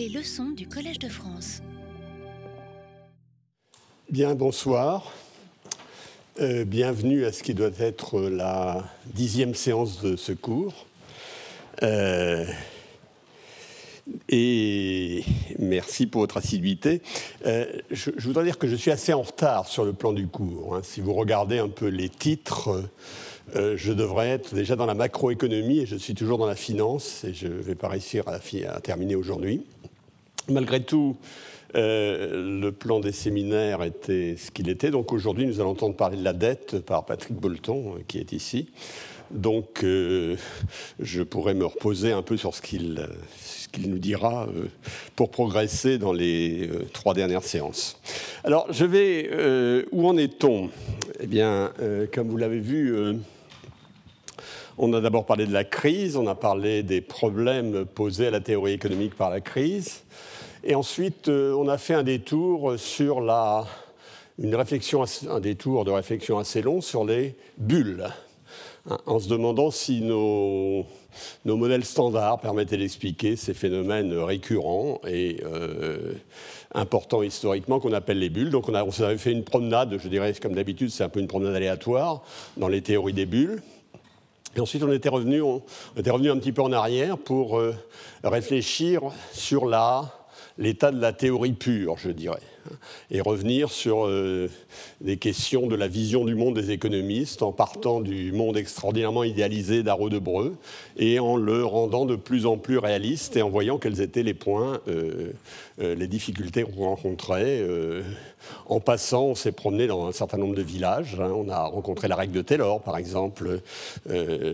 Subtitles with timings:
[0.00, 1.60] Les leçons du Collège de France.
[4.08, 5.12] Bien, bonsoir.
[6.40, 8.82] Euh, bienvenue à ce qui doit être la
[9.12, 10.86] dixième séance de ce cours.
[11.82, 12.46] Euh,
[14.30, 15.22] et
[15.58, 17.02] merci pour votre assiduité.
[17.44, 20.76] Euh, je, voudrais dire que je suis assez en retard sur le plan du cours.
[20.76, 20.80] Hein.
[20.82, 22.88] Si vous regardez un peu les titres,
[23.54, 27.34] je devrais être déjà dans la macroéconomie et je suis toujours dans la finance et
[27.34, 28.38] je vais pas réussir à
[28.80, 29.66] terminer aujourd'hui.
[30.48, 31.16] Malgré tout,
[31.76, 34.90] euh, le plan des séminaires était ce qu'il était.
[34.90, 38.68] Donc aujourd'hui, nous allons entendre parler de la dette par Patrick Bolton, qui est ici.
[39.30, 42.98] Donc je pourrais me reposer un peu sur ce qu'il
[43.78, 44.66] nous dira euh,
[45.16, 47.98] pour progresser dans les euh, trois dernières séances.
[48.44, 49.28] Alors, je vais.
[49.32, 50.70] Euh, où en est-on?
[51.20, 51.72] Eh bien,
[52.14, 52.94] comme vous l'avez vu,
[54.82, 58.40] on a d'abord parlé de la crise, on a parlé des problèmes posés à la
[58.40, 60.04] théorie économique par la crise,
[60.64, 63.66] et ensuite, on a fait un détour sur la.
[64.38, 68.08] Une réflexion, un détour de réflexion assez long sur les bulles,
[68.88, 70.86] hein, en se demandant si nos
[71.44, 76.14] modèles standards permettaient d'expliquer ces phénomènes récurrents et euh,
[76.74, 78.50] importants historiquement qu'on appelle les bulles.
[78.50, 81.54] Donc on, a, fait une promenade, je dirais comme d'habitude, c'est un peu une promenade
[81.54, 82.22] aléatoire
[82.56, 83.62] dans les théories des bulles.
[84.56, 87.74] Et ensuite, on était revenu, un petit peu en arrière pour euh,
[88.24, 89.66] réfléchir sur
[90.58, 92.40] l'état de la théorie pure, je dirais
[93.10, 94.48] et revenir sur euh,
[95.00, 99.82] des questions de la vision du monde des économistes en partant du monde extraordinairement idéalisé
[99.82, 100.56] d'Arnaud de Breu
[100.96, 104.34] et en le rendant de plus en plus réaliste et en voyant quels étaient les
[104.34, 105.32] points, euh,
[105.80, 107.64] euh, les difficultés qu'on rencontrait.
[108.66, 111.18] en passant, on s'est promené dans un certain nombre de villages.
[111.20, 111.32] Hein.
[111.34, 113.60] On a rencontré la règle de Taylor, par exemple,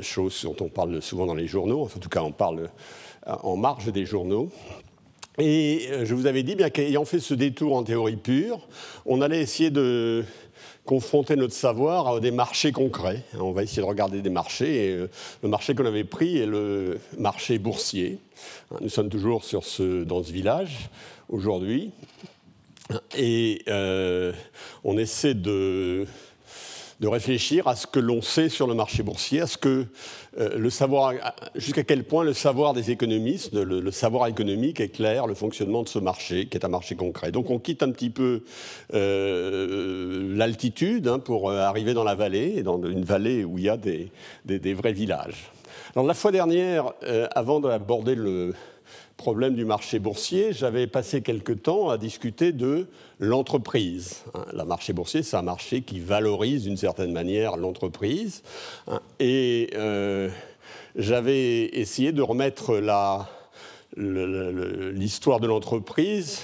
[0.02, 1.82] chose dont on parle souvent dans les journaux.
[1.82, 2.68] en tout cas, on parle
[3.26, 4.50] en marge des journaux.
[5.38, 8.66] Et euh, je vous avais dit, bien qu'ayant fait ce détour en théorie pure,
[9.04, 10.24] on allait essayer de
[10.86, 13.22] confronter notre savoir à des marchés concrets.
[13.38, 14.92] On va essayer de regarder des marchés.
[14.92, 15.08] Euh,
[15.42, 18.18] le marché qu'on avait pris est le marché boursier.
[18.80, 20.88] Nous sommes toujours dans ce village
[21.28, 21.90] aujourd'hui.
[23.16, 24.32] Et euh,
[24.84, 26.06] on essaie de
[27.00, 29.86] de réfléchir à ce que l'on sait sur le marché boursier, à ce que
[30.38, 31.12] euh, le savoir,
[31.54, 35.98] jusqu'à quel point le savoir des économistes, le, savoir économique éclaire le fonctionnement de ce
[35.98, 37.32] marché, qui est un marché concret.
[37.32, 38.42] Donc on quitte un petit peu
[38.94, 43.68] euh, l'altitude hein, pour euh, arriver dans la vallée, dans une vallée où il y
[43.68, 44.10] a des,
[44.44, 45.50] des, vrais villages.
[45.94, 46.92] Alors la fois dernière,
[47.34, 48.54] avant d'aborder le
[49.16, 52.86] problème du marché boursier, j'avais passé quelque temps à discuter de
[53.18, 54.24] l'entreprise.
[54.52, 58.42] Le marché boursier, c'est un marché qui valorise d'une certaine manière l'entreprise.
[59.18, 60.28] Et euh,
[60.96, 62.76] j'avais essayé de remettre
[63.96, 66.42] l'histoire de l'entreprise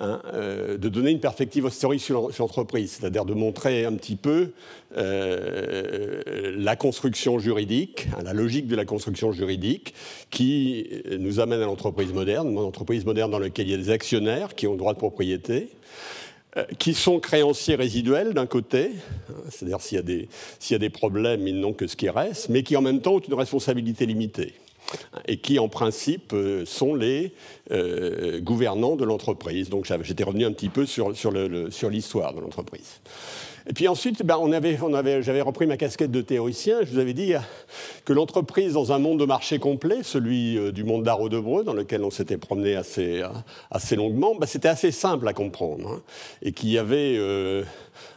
[0.00, 4.52] Hein, euh, de donner une perspective historique sur l'entreprise, c'est-à-dire de montrer un petit peu
[4.96, 9.94] euh, la construction juridique, hein, la logique de la construction juridique
[10.30, 10.86] qui
[11.18, 14.54] nous amène à l'entreprise moderne, une entreprise moderne dans laquelle il y a des actionnaires
[14.54, 15.68] qui ont droit de propriété,
[16.56, 18.92] euh, qui sont créanciers résiduels d'un côté,
[19.30, 20.28] hein, c'est-à-dire s'il y,
[20.70, 23.14] y, a des problèmes, ils n'ont que ce qui reste, mais qui en même temps
[23.14, 24.54] ont une responsabilité limitée
[25.26, 27.32] et qui en principe euh, sont les
[27.70, 29.68] euh, gouvernants de l'entreprise.
[29.68, 33.00] Donc j'étais revenu un petit peu sur, sur l'histoire de l'entreprise.
[33.68, 34.38] Et puis ensuite, ben,
[35.20, 36.78] j'avais repris ma casquette de théoricien.
[36.82, 37.34] Je vous avais dit
[38.06, 42.02] que l'entreprise, dans un monde de marché complet, celui euh, du monde Debreu, dans lequel
[42.02, 43.22] on s'était promené assez,
[43.70, 45.86] assez longuement, ben, c'était assez simple à comprendre.
[45.88, 46.02] Hein,
[46.40, 47.18] et qu'il y avait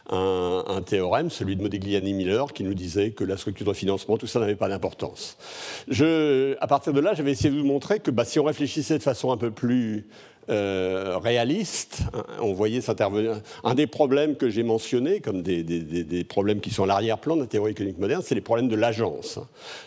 [0.08, 4.40] un, théorème, celui de Modigliani-Miller, qui nous disait que la structure de financement, tout ça
[4.40, 5.36] n'avait pas d'importance.
[5.90, 9.02] à partir de là, j'avais essayé de vous montrer que bah, si on réfléchissait de
[9.02, 10.06] façon un peu plus
[10.48, 12.02] euh, réaliste.
[12.14, 13.40] Hein, on voyait s'intervenir.
[13.62, 17.46] Un des problèmes que j'ai mentionnés, comme des, problèmes qui sont à l'arrière-plan de la
[17.46, 19.38] théorie économique moderne, c'est les problèmes de l'agence.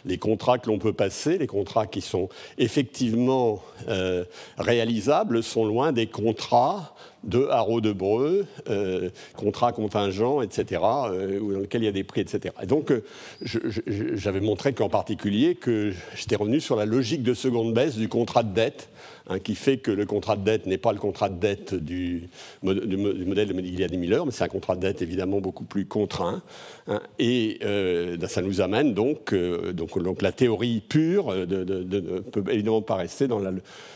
[0.05, 4.23] Les contrats que l'on peut passer, les contrats qui sont effectivement euh,
[4.57, 11.59] réalisables, sont loin des contrats de haro de Breu, euh, contrats contingents, etc., euh, dans
[11.59, 12.53] lesquels il y a des prix, etc.
[12.61, 12.93] Et donc,
[13.41, 18.43] j'avais montré qu'en particulier, que j'étais revenu sur la logique de seconde baisse du contrat
[18.43, 18.89] de dette
[19.27, 22.29] Hein, qui fait que le contrat de dette n'est pas le contrat de dette du,
[22.61, 26.43] modèle de Modigliani Miller, mais c'est un contrat de dette évidemment beaucoup plus contraint.
[26.87, 32.43] Hein, et euh, ça nous amène donc, euh, donc, donc, la théorie pure ne peut
[32.51, 33.41] évidemment pas rester dans,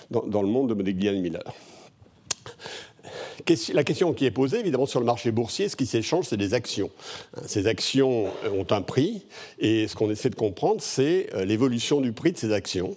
[0.10, 1.44] dans, le monde de Modigliani Miller.
[3.74, 6.54] La question qui est posée, évidemment, sur le marché boursier, ce qui s'échange, c'est des
[6.54, 6.90] actions.
[7.46, 9.26] Ces actions ont un prix,
[9.60, 12.96] et ce qu'on essaie de comprendre, c'est l'évolution du prix de ces actions,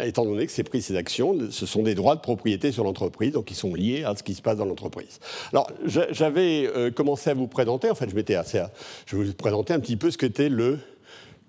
[0.00, 3.32] étant donné que ces prix ces actions, ce sont des droits de propriété sur l'entreprise,
[3.32, 5.18] donc ils sont liés à ce qui se passe dans l'entreprise.
[5.52, 8.62] Alors, j'avais commencé à vous présenter, en fait, je m'étais assez...
[9.06, 10.78] je vais vous présenter un petit peu ce qu'était le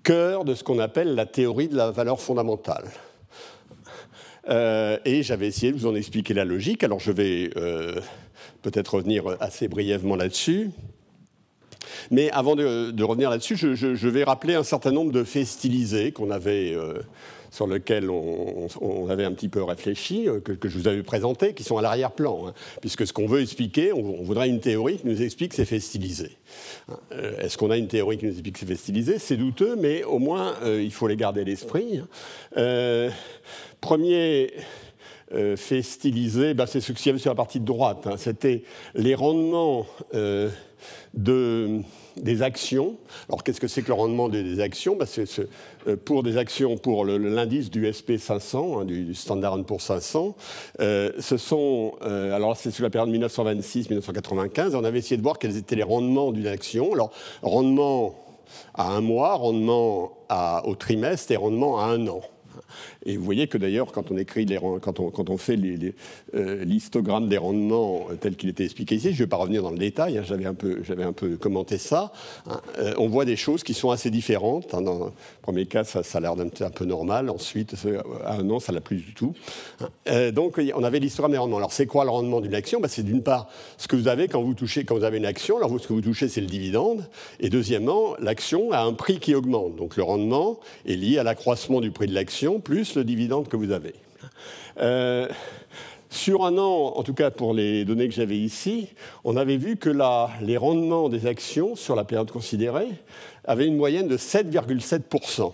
[0.02, 2.84] cœur de ce qu'on appelle la théorie de la valeur fondamentale.
[4.48, 6.82] Euh, et j'avais essayé de vous en expliquer la logique.
[6.84, 8.00] Alors je vais euh,
[8.62, 10.70] peut-être revenir assez brièvement là-dessus.
[12.10, 16.30] Mais avant de, revenir là-dessus, je, vais rappeler un certain nombre de faits stylisés qu'on
[16.30, 16.94] avait euh,
[17.50, 21.64] sur lequel on, avait un petit peu réfléchi, euh, que, je vous avais présenté, qui
[21.64, 22.48] sont à l'arrière-plan.
[22.48, 22.54] Hein.
[22.80, 26.36] puisque ce qu'on veut expliquer, on, voudrait une théorie qui nous explique ces faits stylisés.
[27.12, 30.04] Euh, est-ce qu'on a une théorie qui nous explique ces faits stylisés C'est douteux, mais
[30.04, 32.00] au moins, euh, il faut les garder à l'esprit.
[32.56, 33.10] Hein.
[33.80, 34.52] premier
[35.56, 38.06] fait stylisé, bah, c'est ce qu'il y avait sur la partie de droite.
[38.06, 38.16] Hein.
[38.16, 38.62] C'était
[38.94, 39.86] les rendements
[41.14, 41.82] de
[42.22, 42.96] des actions.
[43.28, 44.96] Alors qu'est-ce que c'est que le rendement des, actions?
[44.96, 45.06] Ben,
[46.04, 50.36] Pour des actions, pour l'indice du SP500, hein, du, Standard Poor's 500,
[50.80, 55.38] euh, ce sont, euh, alors c'est sur la période 1926-1995, on avait essayé de voir
[55.38, 56.92] quels étaient les rendements d'une action.
[56.92, 57.10] Alors
[57.42, 58.14] rendement
[58.74, 60.12] à un mois, rendement
[60.64, 62.22] au trimestre et rendement à un an.
[63.08, 65.58] Et vous voyez que d'ailleurs, quand on écrit les, quand, on, quand on fait
[66.34, 69.62] euh, l'histogramme des rendements euh, tel qu'il était expliqué ici, je ne vais pas revenir
[69.62, 72.12] dans le détail, hein, j'avais un, peu, un peu commenté ça,
[72.46, 74.74] hein, euh, on voit des choses qui sont assez différentes.
[74.74, 74.82] Hein.
[74.82, 75.10] dans le
[75.40, 77.74] premier cas, ça, a l'air d'un un peu normal, ensuite,
[78.26, 79.32] à un an, ça l'a plus du tout.
[80.32, 81.58] donc, on avait l'histogramme des rendements.
[81.58, 82.80] Alors, c'est quoi le rendement d'une action?
[82.80, 85.26] Ben, C'est d'une part ce que vous avez quand vous touchez, quand vous avez une
[85.26, 85.56] action.
[85.56, 87.08] Alors, ce que vous touchez, c'est le dividende.
[87.40, 89.76] Et deuxièmement, l'action a un prix qui augmente.
[89.76, 93.56] Donc, le rendement est lié à l'accroissement du prix de l'action plus le dividende que
[93.56, 93.94] vous avez.
[94.80, 95.28] Euh,
[96.10, 98.88] sur un an, en tout cas pour les données que j'avais ici,
[99.24, 99.90] on avait vu que
[100.42, 102.88] les rendements des actions sur la période considérée
[103.44, 105.52] avaient une moyenne de 7,7%,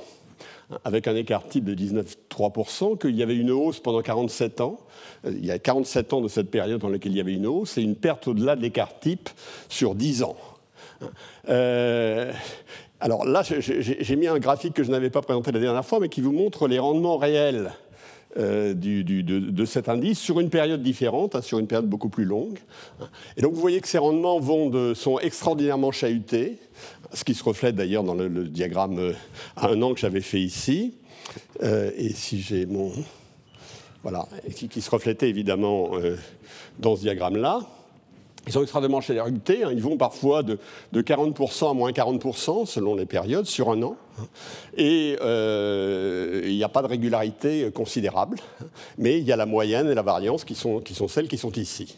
[0.85, 4.79] avec un écart type de 19,3%, qu'il y avait une hausse pendant 47 ans.
[5.27, 7.47] Euh, il y a 47 ans de cette période dans laquelle il y avait une
[7.47, 9.29] hausse et une perte au-delà de l'écart type
[9.69, 10.37] sur 10 ans.
[11.49, 12.33] Euh,
[13.01, 16.09] alors là, j'ai mis un graphique que je n'avais pas présenté la dernière fois, mais
[16.09, 17.73] qui vous montre les rendements réels
[18.37, 22.59] euh, de, cet indice sur une période différente, hein, sur une période beaucoup plus longue.
[23.37, 24.41] Et donc vous voyez que ces rendements
[24.95, 26.59] sont extraordinairement chahutés,
[27.13, 29.13] ce qui se reflète d'ailleurs dans le, diagramme euh,
[29.57, 30.95] à un an que j'avais fait ici.
[31.63, 32.93] Et si j'ai mon...
[34.03, 35.93] Voilà, qui, se reflétait évidemment
[36.79, 37.61] dans ce diagramme-là.
[38.47, 39.71] Ils sont extrêmement chahutés, hein.
[39.73, 40.59] ils vont parfois de,
[40.95, 43.97] 40% à moins 40% selon les périodes sur un an.
[44.77, 48.39] Et euh, il n'y a pas de régularité considérable,
[48.99, 51.39] mais il y a la moyenne et la variance qui sont, qui sont celles qui
[51.39, 51.97] sont ici.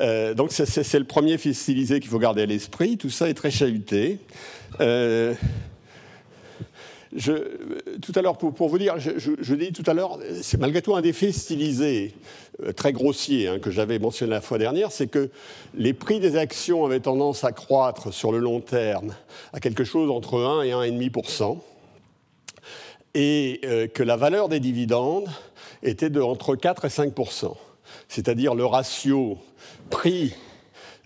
[0.00, 2.96] Euh, donc c'est le premier fil stylisé qu'il faut garder à l'esprit.
[2.96, 4.18] Tout ça est très chahuté.
[4.80, 5.34] Euh,
[7.18, 11.00] tout à l'heure, pour, vous dire, je, dis tout à l'heure, c'est malgré tout un
[11.00, 12.14] des faits stylisés
[12.62, 15.30] euh, très grossier hein, que j'avais mentionné la fois dernière, c'est que
[15.74, 19.14] les prix des actions avaient tendance à croître sur le long terme
[19.52, 21.58] à quelque chose entre 1 et 1,5%,
[23.14, 25.28] et euh, que la valeur des dividendes
[25.82, 27.56] était de entre 4 et 5%,
[28.08, 29.38] c'est-à-dire le ratio
[29.90, 30.32] prix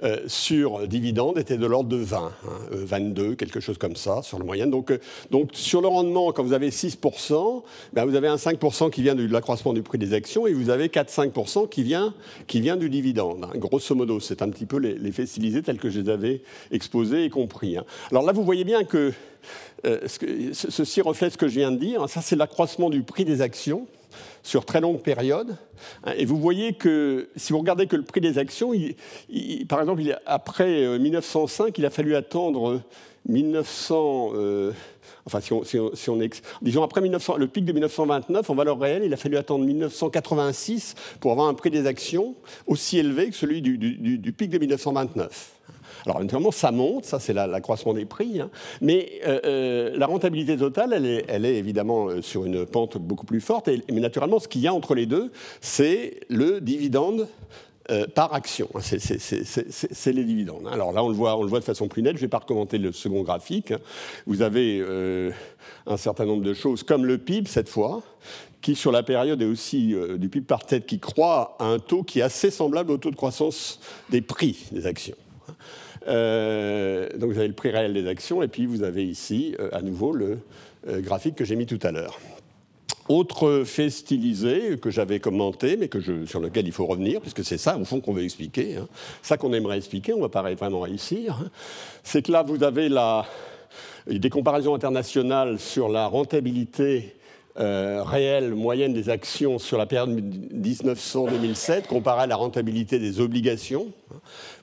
[0.03, 2.33] euh, sur dividende était de l'ordre de 20,
[2.71, 4.71] 22, hein, quelque chose comme ça, sur le moyenne.
[4.71, 4.99] Donc, euh,
[5.31, 7.63] donc sur le rendement, quand vous avez 6%,
[7.93, 10.71] ben vous avez un 5% qui vient de l'accroissement du prix des actions et vous
[10.71, 12.13] avez 4-5% qui vient,
[12.47, 13.45] qui vient du dividende.
[13.45, 13.57] Hein.
[13.57, 17.31] Grosso modo, c'est un petit peu l'effet stylisé tel que je les avais exposés et
[17.31, 17.77] compris.
[17.77, 17.85] Hein.
[18.11, 19.13] Alors là, vous voyez bien que,
[19.87, 20.01] euh,
[20.53, 22.09] ceci reflète ce que je viens de dire.
[22.09, 23.87] Ça, c'est l'accroissement du prix des actions
[24.43, 25.57] sur très longue période.
[26.17, 28.73] Et vous voyez que si vous regardez que le prix des actions,
[29.69, 32.83] par exemple, après 1905, euh, il a fallu attendre
[33.29, 34.33] 1900.
[34.35, 34.73] Euh,
[35.27, 35.53] enfin, si
[36.09, 36.19] on,
[36.63, 40.95] disons après 1900, le pic de 1929 en valeur réelle, il a fallu attendre 1986
[41.21, 42.35] pour avoir un prix des actions
[42.67, 45.53] aussi élevé que celui du pic de 1929.
[46.07, 48.51] Alors, naturellement, ça monte, ça c'est l'accroissement des prix, hein.
[48.81, 53.41] mais euh, euh, la rentabilité totale, elle est, évidemment euh, sur une pente beaucoup plus
[53.41, 57.29] forte, mais naturellement, ce qu'il y a entre les deux, c'est le dividende
[58.15, 58.67] par action.
[58.75, 58.81] Hein.
[58.81, 60.67] C'est les dividendes.
[60.73, 62.13] Alors là, on le, voit, de façon plus nette.
[62.13, 63.73] Je ne vais pas recommander le second graphique.
[63.73, 63.79] Hein.
[64.27, 64.83] Vous avez
[65.87, 68.03] un certain nombre de choses, comme le PIB cette fois,
[68.63, 72.05] qui sur la période est aussi du PIB par tête qui croît à un taux
[72.05, 75.17] qui est assez semblable au taux de croissance des prix des actions.
[76.07, 79.71] Euh, donc vous avez le prix réel des actions et puis vous avez ici euh,
[79.73, 80.39] à nouveau le
[80.89, 82.19] euh, graphique que j'ai mis tout à l'heure.
[83.09, 87.59] Autre fait stylisé que j'avais commenté, mais que sur lequel il faut revenir, puisque c'est
[87.59, 88.89] ça, au fond, qu'on veut expliquer, hein.
[89.21, 91.51] ça qu'on aimerait expliquer, on va pas vraiment réussir, hein.
[92.03, 92.89] c'est que là, vous avez
[94.07, 97.15] des comparaisons internationales sur la rentabilité
[97.57, 100.19] réelle moyenne des actions sur la période
[100.55, 103.93] 1900-2007 comparée à la rentabilité des obligations.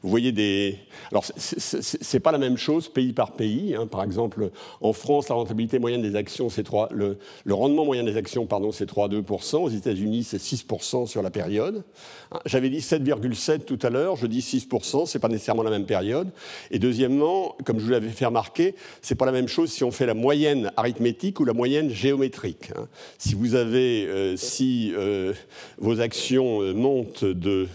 [0.02, 0.78] Vous voyez des.
[1.12, 3.76] Alors, ce n'est pas la même chose pays par pays.
[3.76, 3.88] Hein.
[3.88, 6.90] Par exemple, en France, la rentabilité moyenne des actions, c'est 3.
[6.92, 7.18] Le,
[7.50, 9.58] rendement moyen des actions, pardon, c'est 3,2%.
[9.58, 11.84] Aux États-Unis, c'est 6% sur la période.
[12.32, 14.16] Hein, j'avais dit 7,7 tout à l'heure.
[14.16, 15.06] Je dis 6%.
[15.06, 16.30] C'est pas nécessairement la même période.
[16.72, 19.92] Et deuxièmement, comme je vous l'avais fait remarquer, c'est pas la même chose si on
[19.92, 22.72] fait la moyenne arithmétique ou la moyenne géométrique.
[22.76, 22.88] Hein.
[23.18, 25.34] Si vous avez, euh, si euh,
[25.78, 27.68] vos actions euh, montent de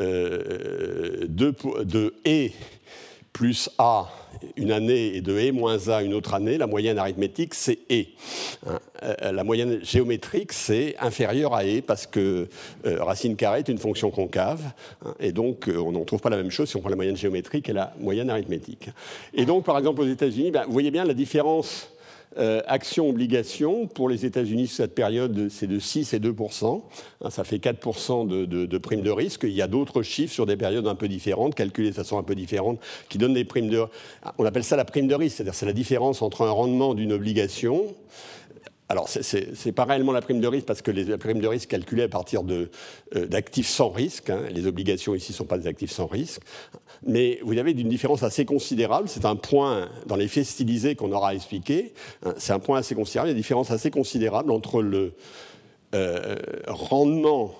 [0.00, 2.50] euh, de, E
[3.32, 4.08] plus A
[4.56, 8.06] une année et de E moins A une autre année, la moyenne arithmétique, c'est E.
[8.66, 12.48] Hein, euh, la moyenne géométrique, c'est inférieur à E parce que
[12.86, 14.62] euh, racine carrée est une fonction concave.
[15.04, 17.16] Hein, et donc, on n'en trouve pas la même chose si on prend la moyenne
[17.16, 18.88] géométrique et la moyenne arithmétique.
[19.34, 21.90] Et donc, par exemple, aux États-Unis, ben, vous voyez bien la différence
[22.38, 26.82] euh, Action-obligation, pour les États-Unis, cette période, c'est de 6 et 2%
[27.22, 29.42] hein, Ça fait 4 de, de, de primes de risque.
[29.44, 32.22] Il y a d'autres chiffres sur des périodes un peu différentes, calculées de façon un
[32.22, 33.84] peu différente, qui donnent des primes de.
[34.38, 37.12] On appelle ça la prime de risque, c'est-à-dire c'est la différence entre un rendement d'une
[37.12, 37.94] obligation
[38.90, 41.46] alors, ce n'est pas réellement la prime de risque parce que les, la prime de
[41.46, 42.66] risque calculée à partir euh,
[43.26, 44.30] d'actifs sans risque.
[44.30, 44.40] Hein.
[44.50, 46.42] les obligations ici ne sont pas des actifs sans risque.
[47.06, 49.08] Mais vous avez une différence assez considérable.
[49.08, 51.94] C'est un point dans les faits stylisés qu'on aura expliqué.
[52.24, 53.28] Hein, c'est un point assez considérable.
[53.28, 55.12] Il y a une différence assez considérable entre le
[55.94, 56.34] euh,
[56.66, 57.54] rendement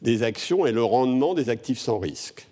[0.00, 2.48] des actions et le rendement des actifs sans risque.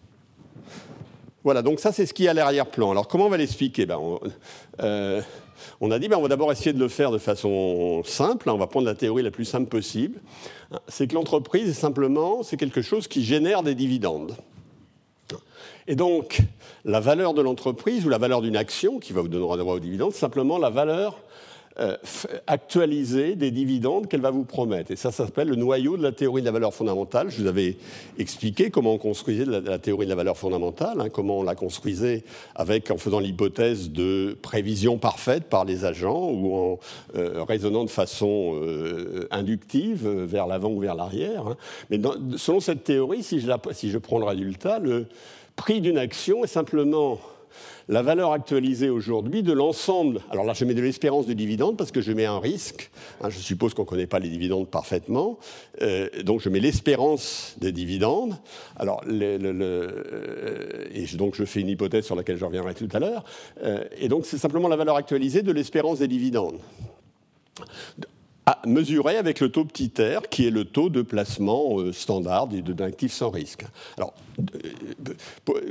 [1.43, 2.91] Voilà, donc ça c'est ce qui est à l'arrière-plan.
[2.91, 3.87] Alors comment on va l'expliquer?
[3.87, 3.99] Ben,
[4.81, 5.23] euh,
[5.81, 8.49] on a dit, ben, on va d'abord essayer de le faire de façon simple.
[8.49, 10.21] Hein, on va prendre la théorie la plus simple possible.
[10.89, 14.37] C'est que l'entreprise, simplement, c'est quelque chose qui génère des dividendes.
[15.87, 16.41] Et donc,
[16.85, 19.81] la valeur de l'entreprise ou la valeur d'une action qui va vous donner droit aux
[19.81, 21.19] dividendes, simplement la valeur
[22.47, 24.93] actualiser des dividendes qu'elle va vous promettre.
[24.93, 27.31] Et ça, ça s'appelle le noyau de la théorie de la valeur fondamentale.
[27.31, 27.77] Je vous avais
[28.19, 32.23] expliqué comment on construisait la, théorie de la valeur fondamentale, hein, comment on la construisait
[32.55, 36.79] avec, en faisant l'hypothèse de prévision parfaite par les agents ou en
[37.17, 41.49] euh, raisonnant de façon euh, inductive vers l'avant ou vers l'arrière.
[41.49, 41.57] Hein.
[41.91, 42.01] Mais
[42.37, 45.07] selon cette théorie, si je prends le résultat, le
[45.57, 47.19] prix d'une action est simplement
[47.89, 50.21] la valeur actualisée aujourd'hui de l'ensemble.
[50.31, 52.91] Alors là, je mets de l'espérance de dividendes parce que je mets un risque.
[53.21, 55.39] Hein, je suppose qu'on ne connaît pas les dividendes parfaitement.
[55.83, 58.37] Euh, donc je mets l'espérance des dividendes.
[58.77, 63.25] Alors, euh, et donc je fais une hypothèse sur laquelle je reviendrai tout à l'heure.
[63.63, 66.59] Euh, et donc c'est simplement la valeur actualisée de l'espérance des dividendes
[68.47, 72.47] à mesurer avec le taux petit r, qui est le taux de placement euh, standard
[72.49, 73.65] d'un actif sans risque.
[73.97, 75.15] Alors, euh,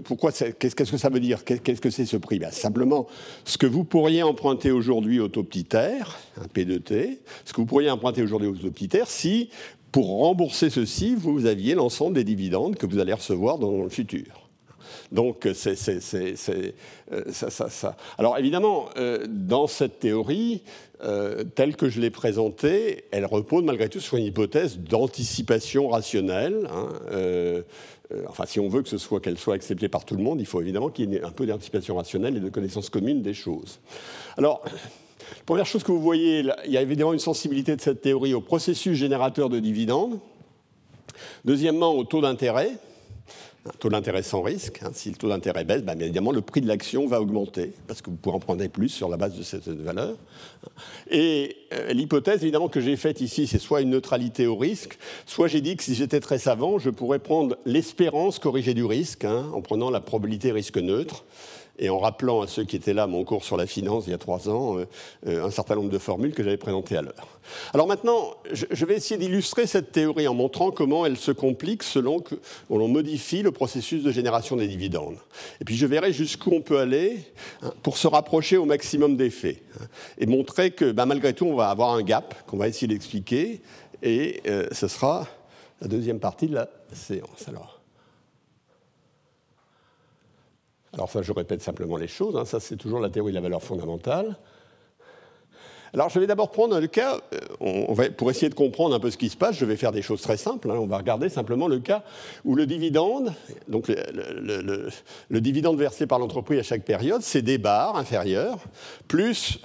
[0.03, 1.43] pourquoi qu'est-ce que ça veut dire?
[1.43, 2.39] Qu'est-ce que c'est ce prix?
[2.39, 3.07] Ben, Simplement,
[3.45, 7.67] ce que vous pourriez emprunter aujourd'hui au taux petit r, un P2T, ce que vous
[7.67, 9.49] pourriez emprunter aujourd'hui au taux petit r, si,
[9.91, 14.42] pour rembourser ceci, vous aviez l'ensemble des dividendes que vous allez recevoir dans le futur.
[15.11, 18.89] Donc, c'est euh, ça, Alors, évidemment,
[19.27, 20.61] dans cette théorie,
[21.03, 26.69] euh, telle que je l'ai présentée, elle repose malgré tout sur une hypothèse d'anticipation rationnelle.
[26.71, 27.61] Hein, euh,
[28.13, 30.39] euh, enfin, si on veut que ce soit qu'elle soit acceptée par tout le monde,
[30.39, 33.33] il faut évidemment qu'il y ait un peu d'anticipation rationnelle et de connaissance commune des
[33.33, 33.79] choses.
[34.37, 34.63] Alors,
[35.45, 38.41] première chose que vous voyez, il y a évidemment une sensibilité de cette théorie au
[38.41, 40.19] processus générateur de dividendes.
[41.43, 42.71] Deuxièmement, au taux d'intérêt
[43.65, 44.81] un taux d'intérêt sans risque.
[44.83, 44.91] Hein.
[44.93, 48.09] si le taux d'intérêt baisse, bien évidemment, le prix de l'action va augmenter, parce que
[48.09, 50.15] vous pourrez en prendre plus sur la base de cette valeur.
[51.09, 55.47] Et euh, l'hypothèse, évidemment, que j'ai faite ici, c'est soit une neutralité au risque, soit
[55.47, 59.45] j'ai dit que si j'étais très savant, je pourrais prendre l'espérance corrigée du risque, hein,
[59.53, 61.23] en prenant la probabilité risque neutre
[61.79, 64.13] et en rappelant à ceux qui étaient là mon cours sur la finance il y
[64.13, 64.85] a trois ans euh,
[65.27, 67.39] euh, un certain nombre de formules que j'avais présentées à l'heure.
[67.73, 72.19] Alors maintenant, je, vais essayer d'illustrer cette théorie en montrant comment elle se complique selon
[72.19, 72.35] que
[72.69, 75.17] l'on modifie le processus de génération des dividendes.
[75.61, 77.19] Et puis je verrai jusqu'où on peut aller
[77.61, 79.85] hein, pour se rapprocher au maximum des faits hein,
[80.19, 83.61] et montrer que ben, malgré tout, on va avoir un gap qu'on va essayer d'expliquer
[84.03, 85.27] et euh, ce sera
[85.81, 87.47] la deuxième partie de la séance.
[87.47, 87.72] Alors.
[90.93, 92.35] Alors ça, je répète simplement les choses.
[92.37, 92.45] Hein.
[92.45, 94.37] Ça, c'est toujours la théorie de la valeur fondamentale.
[95.95, 98.99] Alors, je vais d'abord prendre le cas, euh, on va, pour essayer de comprendre un
[98.99, 100.71] peu ce qui se passe, je vais faire des choses très simples.
[100.71, 100.77] Hein.
[100.79, 102.03] On va regarder simplement le cas
[102.45, 103.31] où le dividende,
[103.67, 108.57] donc le, dividende versé par l'entreprise à chaque période, c'est des barres inférieures,
[109.07, 109.59] plus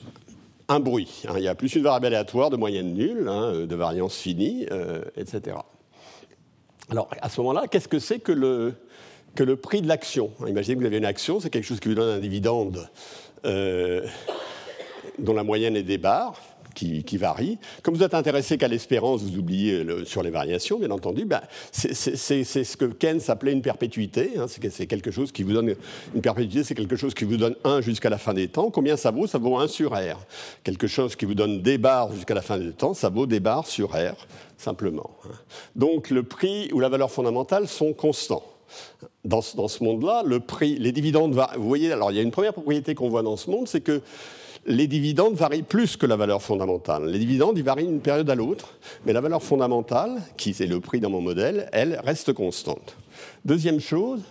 [0.69, 1.23] un bruit.
[1.27, 1.35] Hein.
[1.39, 4.67] il y a plus une variable aléatoire de moyenne nulle, hein, de variance finie,
[5.17, 5.57] etc.
[6.91, 8.75] Alors, à ce moment-là, qu'est-ce que c'est que le,
[9.35, 11.89] que le prix de l'action Imaginez que vous avez une action, c'est quelque chose qui
[11.89, 12.89] vous donne un dividende
[15.19, 16.41] dont la moyenne est des barres
[16.75, 17.59] qui, varie.
[17.83, 21.41] Comme vous êtes intéressé qu'à l'espérance, vous oubliez sur les variations, bien entendu, ben,
[21.73, 24.33] c'est ce que Keynes appelait une perpétuité.
[24.37, 25.75] Hein, c'est quelque chose qui vous donne
[26.15, 28.71] une perpétuité, c'est quelque chose qui vous donne 1 jusqu'à la fin des temps.
[28.71, 29.27] Combien ça vaut?
[29.27, 30.25] Ça vaut 1 sur R.
[30.63, 33.41] Quelque chose qui vous donne des barres jusqu'à la fin des temps, ça vaut des
[33.41, 34.15] barres sur R,
[34.57, 35.11] simplement.
[35.25, 35.35] Hein.
[35.75, 38.45] Donc le prix ou la valeur fondamentale sont constants.
[39.29, 42.55] Dans, ce monde-là, le prix, les dividendes, vous voyez, alors il y a une première
[42.55, 44.01] propriété qu'on voit dans ce monde, c'est que
[44.65, 47.11] les dividendes varient plus que la valeur fondamentale.
[47.11, 50.81] Les dividendes, ils varient d'une période à l'autre, mais la valeur fondamentale, qui est le
[50.81, 52.97] prix dans mon modèle, elle reste constante.
[53.45, 54.23] Deuxième chose,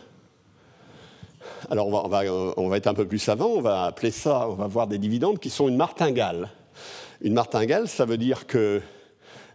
[1.70, 2.24] alors on va,
[2.58, 4.98] on va, être un peu plus savant, on va appeler ça, on va voir des
[4.98, 6.50] dividendes qui sont une martingale.
[7.22, 8.80] Une martingale, ça veut dire que euh,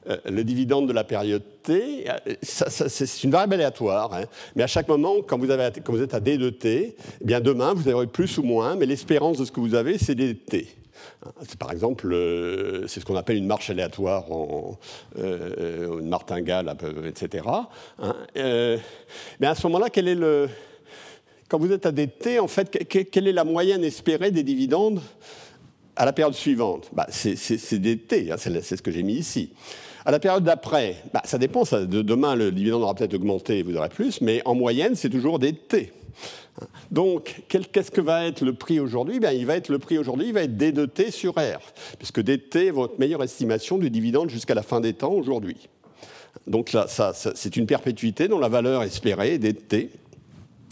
[0.06, 4.24] le dividende de la période T, euh, c'est une variable aléatoire, hein.
[4.56, 7.88] mais à chaque moment, quand vous, êtes à D de T, eh bien demain, vous
[7.88, 10.68] aurez plus ou moins, mais l'espérance de ce que vous avez, c'est D de T.
[11.42, 14.78] C'est par exemple, euh, c'est ce qu'on appelle une marche aléatoire, en,
[15.16, 16.74] une martingale,
[17.06, 17.46] etc.
[17.98, 18.14] Hein.
[19.40, 19.88] mais à ce moment-là,
[21.48, 25.00] quand vous êtes à DT, en fait, quelle est la moyenne espérée des dividendes
[25.94, 26.90] à la période suivante?
[26.92, 29.52] Bah, C'est DT, hein, c'est ce que j'ai mis ici.
[30.04, 31.62] À la période d'après, bah, ça dépend.
[31.62, 35.10] de, demain, le dividende aura peut-être augmenté et vous aurez plus, mais en moyenne, c'est
[35.10, 35.92] toujours des T.
[36.90, 39.20] Donc, qu'est-ce que va être le prix aujourd'hui?
[39.20, 41.60] Ben, Il va être le prix aujourd'hui, il va être D de T sur R,
[41.98, 45.68] puisque DT est votre meilleure estimation du dividende jusqu'à la fin des temps aujourd'hui.
[46.46, 49.90] Donc là, ça, c'est une perpétuité dont la valeur espérée est dt.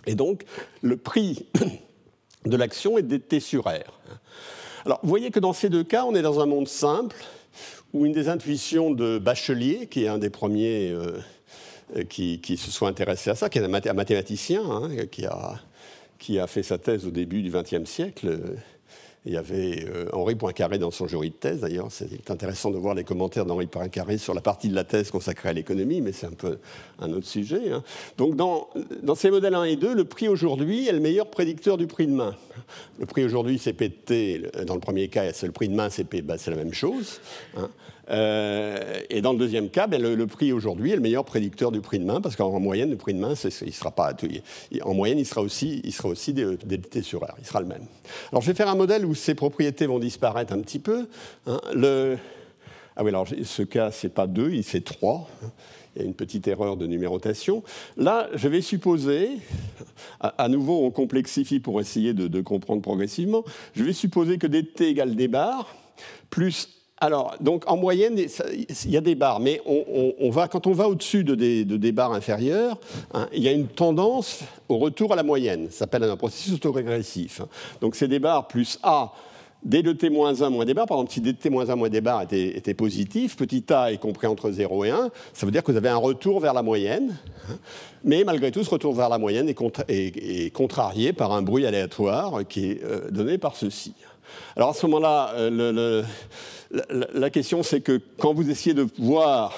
[0.06, 0.44] Et donc,
[0.82, 1.46] le prix
[2.44, 4.00] de l'action est dt sur R.
[4.84, 7.16] Alors, vous voyez que dans ces deux cas, on est dans un monde simple
[7.92, 11.18] ou une des intuitions de Bachelier, qui est un des premiers euh,
[11.96, 15.60] euh, qui, se soit intéressé à ça, qui est un mathématicien, hein, qui, a,
[16.18, 18.38] qui a fait sa thèse au début du XXe siècle,
[19.26, 21.88] il y avait euh, Henri Poincaré dans son jury de thèse, d'ailleurs.
[21.90, 25.50] C'est intéressant de voir les commentaires d'Henri Poincaré sur la partie de la thèse consacrée
[25.50, 26.58] à l'économie, mais c'est un peu
[26.98, 27.70] un autre sujet.
[27.70, 27.82] Hein.
[28.16, 28.68] Donc, dans,
[29.02, 32.06] dans, ces modèles 1 et 2, le prix aujourd'hui est le meilleur prédicteur du prix
[32.06, 32.34] de main.
[32.98, 34.42] Le prix aujourd'hui, c'est P de T.
[34.66, 36.22] Dans le premier cas, c'est le prix de main, c'est P.
[36.22, 37.20] Ben, c'est la même chose.
[37.58, 37.68] Hein.
[38.10, 41.80] Euh, et dans le deuxième cas, ben, le, prix aujourd'hui est le meilleur prédicteur du
[41.80, 44.12] prix de main, parce qu'en moyenne, le prix de main, il sera pas,
[44.82, 46.34] en moyenne, il sera aussi, il sera aussi
[47.02, 47.84] sur R, il sera le même.
[48.32, 51.06] Alors, je vais faire un modèle où ces propriétés vont disparaître un petit peu.
[51.46, 51.60] Hein.
[51.74, 52.18] le,
[52.96, 55.28] ah oui, alors ce cas, c'est pas 2, c'est 3.
[55.96, 57.64] Il y a une petite erreur de numérotation.
[57.96, 59.28] Là, je vais supposer,
[60.20, 63.44] à, nouveau, on complexifie pour essayer de, de, comprendre progressivement,
[63.74, 65.74] je vais supposer que dt égale d bar
[66.30, 70.72] plus alors, donc en moyenne, il y a des barres, mais on, va, quand on
[70.72, 72.78] va au-dessus de des, barres inférieures,
[73.14, 75.68] hein, il y a une tendance au retour à la moyenne.
[75.70, 77.40] Ça s'appelle un processus autorégressif.
[77.80, 79.12] Donc c'est des barres plus A
[79.62, 81.68] d de t moins 1 moins des barres, par exemple, si d de t moins
[81.68, 85.46] 1 moins des barres était, positif, petit a est compris entre 0 et 1, ça
[85.46, 87.16] veut dire que vous avez un retour vers la moyenne,
[87.48, 87.56] hein.
[88.04, 92.70] mais malgré tout, ce retour vers la moyenne est, contrarié par un bruit aléatoire qui
[92.70, 93.94] est euh, donné par ceci.
[94.56, 96.02] Alors à ce moment-là, euh,
[96.70, 99.52] la, question c'est que quand vous essayez de voir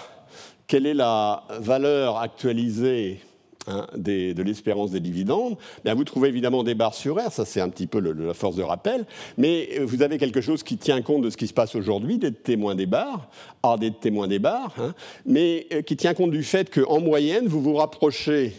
[0.66, 3.20] quelle est la valeur actualisée
[3.66, 7.61] hein, de l'espérance des dividendes, bien vous trouvez évidemment des barres sur R, ça c'est
[7.61, 9.05] un petit peu la force de rappel,
[9.37, 12.33] mais vous avez quelque chose qui tient compte de ce qui se passe aujourd'hui, des
[12.33, 13.29] témoins des barres,
[13.62, 14.94] A des témoins des barres, hein,
[15.27, 18.55] mais euh, qui tient compte du fait qu'en moyenne, vous vous rapprochez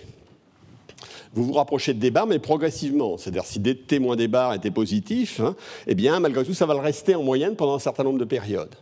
[1.34, 3.18] vous vous rapprochez de des barres, mais progressivement.
[3.18, 5.56] C'est-à-dire, si des témoins des barres étaient positifs, hein,
[5.88, 8.26] eh bien, malgré tout, ça va le rester en moyenne pendant un certain nombre de
[8.26, 8.76] périodes.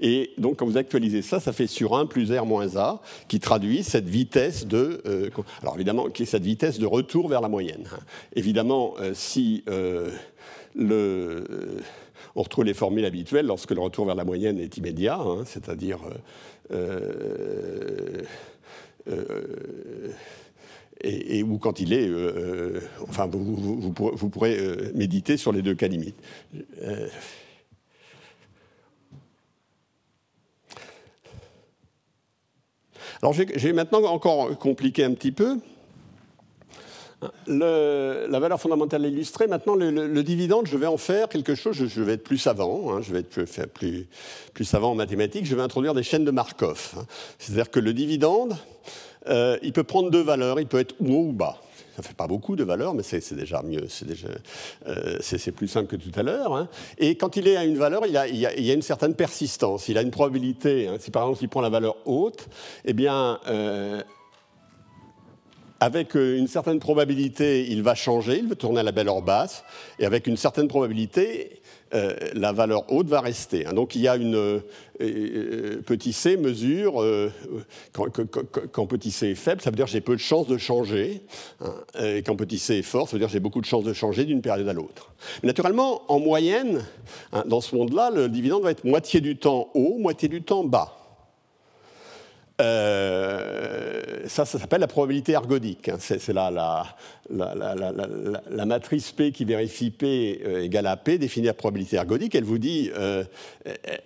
[0.00, 3.38] Et donc, quand vous actualisez ça, ça fait sur 1 plus R moins A, qui
[3.38, 5.02] traduit cette vitesse de.
[5.06, 5.28] Euh,
[5.62, 7.86] alors, évidemment, qui est cette vitesse de retour vers la moyenne.
[8.34, 10.10] Évidemment, euh, si euh,
[10.74, 11.44] le
[12.36, 15.98] on retrouve les formules habituelles lorsque le retour vers la moyenne est immédiat, hein, c'est-à-dire
[21.02, 22.06] et, ou quand il est.
[22.06, 26.18] Euh, euh, enfin, vous, pourrez, euh, méditer sur les deux cas limites.
[33.22, 35.58] alors, j'ai maintenant encore compliqué un petit peu.
[37.46, 42.14] la valeur fondamentale illustrée, maintenant le, dividende, je vais en faire quelque chose, je, vais
[42.14, 43.28] être plus savant, hein, je vais être
[43.72, 44.08] plus,
[44.54, 46.94] plus, savant en mathématiques, je vais introduire des chaînes de Markov.
[46.96, 47.06] Hein.
[47.38, 48.56] C'est-à-dire que le dividende,
[49.28, 51.60] euh, il peut prendre deux valeurs, il peut être haut ou bas.
[51.96, 53.86] Ça fait pas beaucoup de valeurs, mais c'est déjà mieux,
[54.86, 56.54] euh, c'est plus simple que tout à l'heure.
[56.54, 56.68] Hein.
[56.98, 59.88] Et quand il est à une valeur, il, a, y a, une certaine persistance.
[59.88, 60.88] Il a une probabilité.
[60.88, 60.96] Hein.
[60.98, 62.48] Si par exemple il prend la valeur haute,
[62.84, 64.00] eh bien euh,
[65.80, 69.64] avec une certaine probabilité, il va changer, il va tourner à la valeur basse,
[69.98, 71.59] et avec une certaine probabilité,
[71.92, 73.66] euh, la valeur haute va rester.
[73.66, 73.72] Hein.
[73.72, 74.60] Donc il y a une euh,
[75.00, 77.04] euh, petit c mesure
[77.92, 81.22] quand, petit c est faible, ça veut dire j'ai peu de chances de changer,
[81.60, 81.74] hein.
[82.00, 84.24] et quand petit c est fort, ça veut dire j'ai beaucoup de chances de changer
[84.24, 85.12] d'une période à l'autre.
[85.42, 86.84] Naturellement, en moyenne,
[87.32, 90.64] hein, dans ce monde-là, le dividende va être moitié du temps haut, moitié du temps
[90.64, 90.99] bas.
[92.60, 95.88] Euh, ça, ça s'appelle la probabilité ergodique.
[95.88, 95.96] Hein.
[95.98, 96.50] C'est la,
[97.30, 102.34] la, matrice P qui vérifie P euh, égale à P, définit la probabilité ergodique.
[102.34, 103.24] Elle vous dit, euh,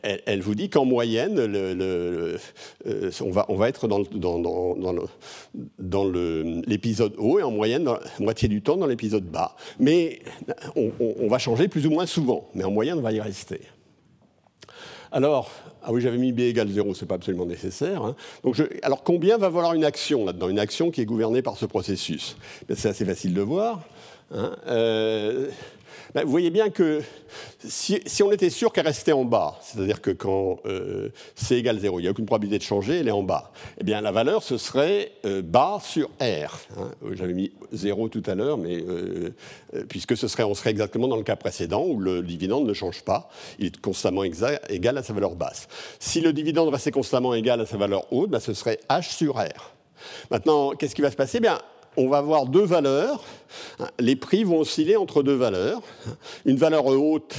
[0.02, 2.38] elle, vous dit qu'en moyenne, le,
[3.20, 4.94] on, va, on va être dans, dans, dans,
[5.78, 9.56] dans l'épisode haut et en moyenne, la moitié du temps, dans l'épisode bas.
[9.80, 10.20] Mais
[10.76, 13.60] on, on va changer plus ou moins souvent, mais en moyenne, on va y rester.
[15.14, 15.50] Alors,
[15.86, 18.02] ah oui, j'avais mis b égale 0, ce n'est pas absolument nécessaire.
[18.02, 18.16] Hein.
[18.82, 20.48] Alors combien va valoir une action là-dedans?
[20.48, 22.36] Une action qui est gouvernée par ce processus?
[22.74, 23.80] C'est assez facile de voir.
[24.32, 24.56] Hein.
[24.66, 25.48] Euh,
[26.14, 27.02] ben, vous voyez bien que
[27.66, 31.98] si, on était sûr qu'elle restait en bas, c'est-à-dire que quand euh, c égale 0,
[31.98, 34.42] il n'y a aucune probabilité de changer, elle est en bas, eh bien la valeur,
[34.42, 36.60] ce serait euh, bas sur R.
[36.78, 36.92] Hein.
[37.12, 39.30] J'avais mis 0 tout à l'heure, mais euh,
[39.88, 43.02] puisque ce serait, on serait exactement dans le cas précédent où le dividende ne change
[43.02, 45.66] pas, il est constamment égal à sa valeur basse.
[45.98, 49.36] Si le dividende restait constamment égal à sa valeur haute, ben, ce serait H sur
[49.36, 49.74] R.
[50.30, 51.40] Maintenant, qu'est-ce qui va se passer?
[51.40, 51.58] Bien,
[51.96, 53.24] on va avoir deux valeurs.
[53.98, 55.82] Les prix vont osciller entre deux valeurs.
[56.44, 57.34] Une valeur haute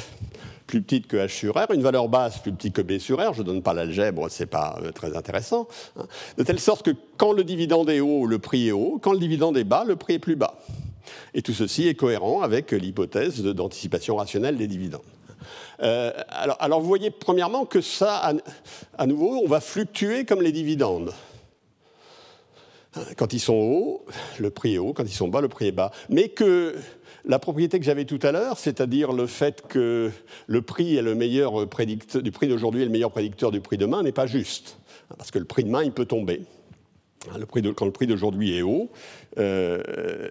[0.68, 3.34] plus petite que H sur R, une valeur basse plus petite que B sur R.
[3.34, 5.68] Je ne donne pas l'algèbre, ce n'est pas euh, très intéressant.
[6.38, 9.00] De telle sorte que quand le dividende est haut, le prix est haut.
[9.02, 10.60] Quand le dividende est bas, le prix est plus bas.
[11.34, 15.02] Et tout ceci est cohérent avec l'hypothèse d'anticipation rationnelle des dividendes.
[15.84, 16.12] Euh,
[16.60, 18.34] alors, vous voyez premièrement que ça,
[18.98, 21.12] à nouveau, on va fluctuer comme les dividendes.
[23.18, 24.06] Quand ils sont hauts,
[24.40, 25.92] le prix est haut, quand ils sont bas, le prix est bas.
[26.10, 26.76] Mais que
[27.26, 30.12] la propriété que j'avais tout à l'heure, c'est-à-dire le fait que
[30.48, 34.04] le prix est le meilleur du prix d'aujourd'hui est le meilleur prédicteur du prix demain,
[34.04, 34.78] n'est pas juste.
[35.18, 36.42] Parce que le prix de demain, il peut tomber.
[37.38, 38.90] Le prix quand le prix d'aujourd'hui est haut,
[39.40, 40.30] euh,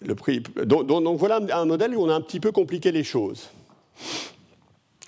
[0.00, 3.50] le prix, donc, voilà un modèle où on a un petit peu compliqué les choses.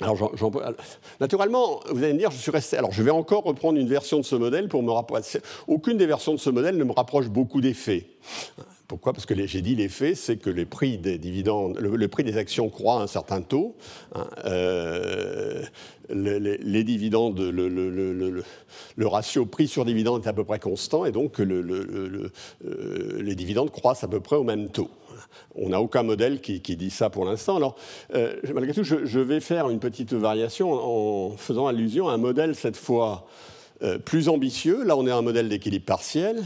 [0.03, 0.33] Alors,
[1.21, 2.77] naturellement, vous allez me dire, je suis resté.
[2.77, 5.41] Alors, je vais encore reprendre une version de ce modèle pour me rapprocher.
[5.67, 8.07] Aucune des versions de ce modèle ne me rapproche beaucoup des faits.
[8.88, 9.15] Pourquoi?
[9.15, 12.37] Parce que j'ai dit les faits, c'est que les prix des dividendes, le, prix des
[12.37, 13.75] actions croît à un certain taux.
[14.15, 15.62] Hein, euh,
[16.11, 18.43] les, dividendes, le,
[19.07, 22.31] ratio prix sur dividende est à peu près constant, et donc euh,
[23.19, 24.91] les dividendes croissent à peu près au même taux.
[25.55, 27.57] On n'a aucun modèle qui, dit ça pour l'instant.
[27.57, 27.77] Alors,
[28.14, 32.55] euh, malgré tout, je, vais faire une petite variation en faisant allusion à un modèle,
[32.55, 33.27] cette fois,
[33.83, 34.85] euh, plus ambitieux.
[34.85, 36.42] Là, on est à un modèle d'équilibre partiel.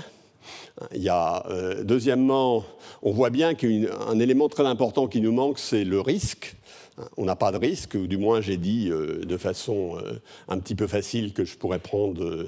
[0.95, 2.65] Il y a, euh, deuxièmement,
[3.03, 6.57] on voit bien qu'un élément très important qui nous manque, c'est le risque.
[7.17, 9.99] On n'a pas de risque, ou du moins j'ai dit de façon
[10.49, 12.47] un petit peu facile que je pourrais prendre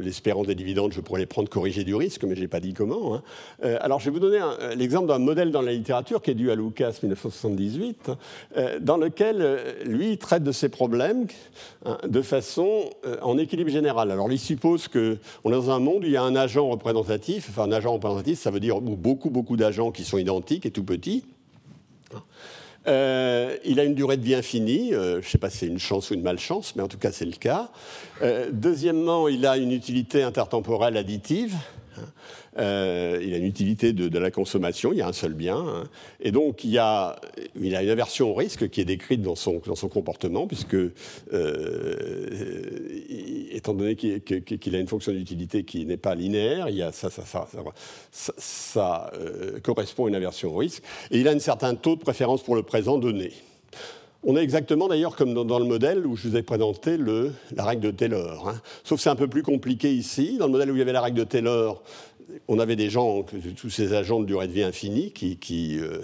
[0.00, 2.72] l'espérance des dividendes, je pourrais les prendre corrigés du risque, mais je n'ai pas dit
[2.72, 3.14] comment.
[3.14, 3.22] Hein.
[3.64, 6.34] Euh, alors, je vais vous donner euh, l'exemple d'un modèle dans la littérature qui est
[6.34, 8.10] dû à Lucas 1978,
[8.56, 11.26] euh, dans lequel lui traite de ces problèmes
[11.84, 12.90] hein, de façon
[13.22, 14.10] en équilibre général.
[14.10, 17.48] Alors, il suppose qu'on est dans un monde où il y a un agent représentatif.
[17.50, 20.84] Enfin, un agent représentatif, ça veut dire beaucoup, beaucoup d'agents qui sont identiques et tout
[20.84, 21.24] petits.
[22.88, 24.94] Euh, il a une durée de vie infinie.
[24.94, 26.98] Euh, je ne sais pas si c'est une chance ou une malchance, mais en tout
[26.98, 27.70] cas, c'est le cas.
[28.22, 31.54] Euh, deuxièmement, il a une utilité intertemporelle additive.
[32.58, 35.58] Euh, il a une utilité de, la consommation, il y a un seul bien.
[35.58, 35.84] Hein.
[36.20, 37.16] Et donc, il, y a,
[37.54, 40.92] une aversion au risque qui est décrite dans son, dans son comportement, puisque, euh,
[43.50, 47.10] étant donné qu'il a une fonction d'utilité qui n'est pas linéaire, il y a, ça,
[47.10, 47.48] ça, ça,
[48.38, 50.82] ça euh, correspond à une aversion au risque.
[51.10, 53.32] Et il a un certain taux de préférence pour le présent donné.
[54.28, 56.98] On est exactement d'ailleurs comme dans, le modèle où je vous ai présenté
[57.54, 58.48] la règle de Taylor.
[58.48, 58.60] Hein.
[58.82, 60.36] Sauf que c'est un peu plus compliqué ici.
[60.36, 61.84] Dans le modèle où il y avait la règle de Taylor,
[62.48, 63.24] on avait des gens,
[63.56, 66.00] tous ces agents de durée de vie infinie qui, qui, euh,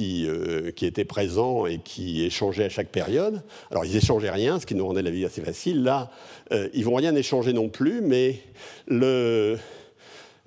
[0.00, 3.42] euh, qui, étaient présents et qui échangeaient à chaque période.
[3.70, 5.82] Alors, ils échangeaient rien, ce qui nous rendait la vie assez facile.
[5.82, 6.10] Là,
[6.52, 8.40] euh, ils vont rien échanger non plus, mais
[8.86, 9.56] le,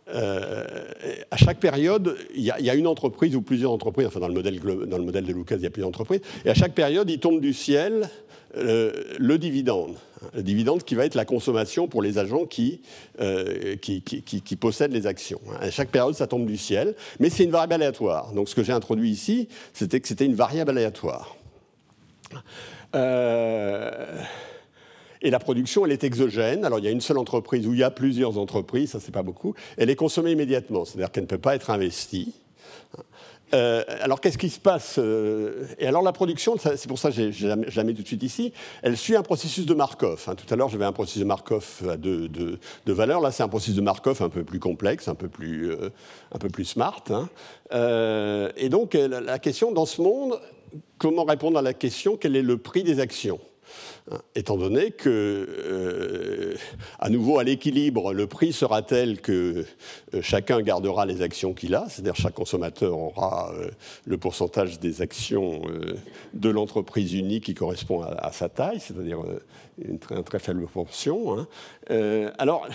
[0.09, 4.59] à chaque période, il y, a une entreprise ou plusieurs entreprises, enfin dans le modèle,
[4.59, 7.19] dans le modèle de Lucas, il y a plusieurs entreprises, et à chaque période, il
[7.19, 8.09] tombe du ciel
[8.57, 9.95] le dividende.
[10.33, 12.81] Le dividende qui va être la consommation pour les agents qui,
[13.81, 15.41] qui, qui, possèdent les actions.
[15.59, 18.33] À chaque période, ça tombe du ciel, mais c'est une variable aléatoire.
[18.33, 21.35] Donc ce que j'ai introduit ici, c'était que c'était une variable aléatoire.
[22.95, 24.21] Euh,
[25.21, 26.65] et la production, elle est exogène.
[26.65, 29.11] Alors, il y a une seule entreprise où il y a plusieurs entreprises, ça, c'est
[29.11, 29.55] pas beaucoup.
[29.77, 32.33] Elle est consommée immédiatement, c'est-à-dire qu'elle ne peut pas être investie.
[33.53, 37.31] Euh, alors, qu'est-ce qui se passe euh, Et alors, la production, c'est pour ça que
[37.31, 40.25] je la mets tout de suite ici, elle suit un processus de Markov.
[40.27, 40.35] Hein.
[40.35, 43.21] Tout à l'heure, j'avais un processus de Markov à deux, valeurs.
[43.21, 46.49] Là, c'est un processus de Markov un peu plus complexe, un peu plus, un peu
[46.49, 47.03] plus smart.
[47.09, 47.29] Hein.
[48.57, 50.39] et donc, la question dans ce monde,
[50.97, 53.39] comment répondre à la question quel est le prix des actions?
[54.35, 56.55] Étant donné que, euh,
[56.97, 59.65] à nouveau, à l'équilibre, le prix sera tel que
[60.13, 63.69] euh, chacun gardera les actions qu'il a, c'est-à-dire chaque consommateur aura euh,
[64.05, 65.61] le pourcentage des actions
[66.33, 69.19] de l'entreprise unique qui correspond à, sa taille, c'est-à-dire
[69.77, 71.37] une, très, faible proportion.
[71.37, 71.47] Hein.
[72.37, 72.65] alors,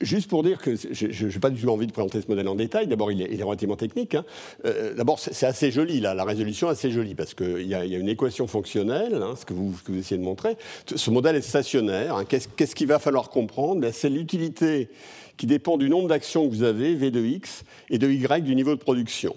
[0.00, 2.54] Juste pour dire que je n'ai pas du tout envie de présenter ce modèle en
[2.54, 2.86] détail.
[2.86, 4.14] D'abord, il, est relativement technique.
[4.14, 4.24] Hein.
[4.64, 6.14] Euh, d'abord, c'est assez joli, là.
[6.14, 9.52] la résolution est assez jolie, parce qu'il y, a une équation fonctionnelle, hein, ce, que
[9.52, 10.56] vous, essayez de montrer.
[10.94, 12.16] Ce modèle est stationnaire.
[12.16, 12.24] Hein.
[12.24, 13.82] Qu'est-ce qu'il va falloir comprendre?
[13.82, 14.88] Ben, C'est l'utilité
[15.36, 18.54] qui dépend du nombre d'actions que vous avez, V de X, et de Y du
[18.54, 19.36] niveau de production.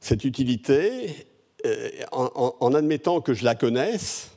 [0.00, 1.26] Cette utilité,
[1.66, 4.33] euh, en, admettant que je la connaisse,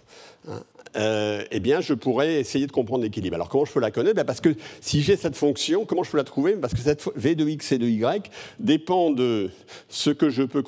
[0.97, 3.35] euh, eh bien, je pourrais essayer de comprendre l'équilibre.
[3.35, 4.15] Alors, comment je peux la connaître?
[4.15, 6.53] Ben, Parce que si j'ai cette fonction, comment je peux la trouver?
[6.53, 8.29] Parce que cette v de x et de y
[8.59, 9.49] dépend de
[9.89, 10.63] ce que je peux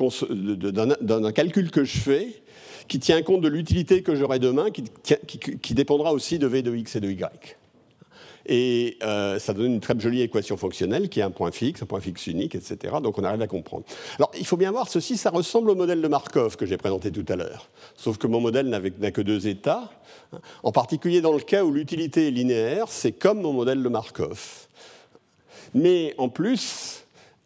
[1.02, 2.28] d'un calcul que je fais
[2.88, 6.96] qui tient compte de l'utilité que j'aurai demain, qui, dépendra aussi de v de x
[6.96, 7.59] et de y.
[8.52, 11.86] Et euh, ça donne une très jolie équation fonctionnelle qui a un point fixe, un
[11.86, 12.96] point fixe unique, etc.
[13.02, 13.84] Donc on arrive à comprendre.
[14.18, 17.12] Alors il faut bien voir, ceci, ça ressemble au modèle de Markov que j'ai présenté
[17.12, 17.70] tout à l'heure.
[17.96, 19.92] Sauf que mon modèle n'a que deux états.
[20.64, 24.68] En particulier dans le cas où l'utilité est linéaire, c'est comme mon modèle de Markov.
[25.76, 26.99] Mais en plus,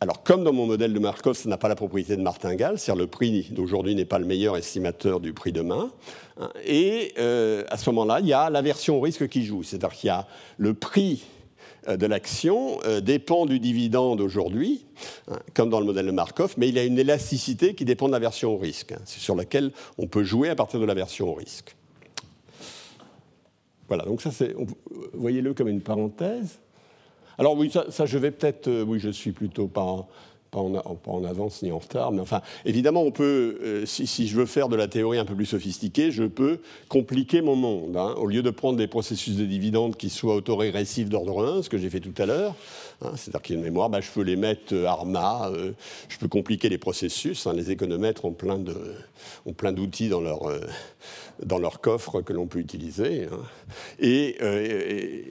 [0.04, 3.02] alors, comme dans mon modèle de Markov, ça n'a pas la propriété de martingale, c'est-à-dire
[3.02, 5.94] le prix d'aujourd'hui n'est pas le meilleur estimateur du prix demain.
[6.42, 9.64] Hein, et euh, à ce moment-là, il y a l'aversion au risque qui joue.
[9.64, 11.24] C'est-à-dire qu'il y a le prix
[11.88, 14.86] euh, de l'action euh, dépend du dividende aujourd'hui,
[15.30, 18.08] hein, comme dans le modèle de Markov, mais il y a une élasticité qui dépend
[18.08, 21.34] de l'aversion au risque, hein, sur laquelle on peut jouer à partir de l'aversion au
[21.34, 21.78] risque.
[23.88, 24.54] Voilà, donc ça, c'est,
[25.14, 26.60] voyez-le comme une parenthèse.
[27.38, 30.08] Alors oui, ça, je vais peut-être, euh, oui, je suis plutôt pas
[30.54, 34.46] pas en, avance ni en retard, mais enfin, évidemment, on peut, euh, si, je veux
[34.46, 37.98] faire de la théorie un peu plus sophistiquée, je peux compliquer mon monde.
[37.98, 38.14] Hein.
[38.18, 41.78] Au lieu de prendre des processus de dividendes qui soient autorégressifs d'ordre 1, ce que
[41.78, 42.56] j'ai fait tout à l'heure,
[43.02, 45.72] hein, c'est-à-dire qu'il y a une mémoire, bah, je peux les mettre euh, ARMA, euh,
[46.08, 48.60] je peux compliquer les processus, hein, les économètres ont plein,
[49.46, 50.52] ont plein d'outils dans leur,
[51.44, 53.28] dans leur coffre que l'on peut utiliser.
[54.00, 54.38] Et,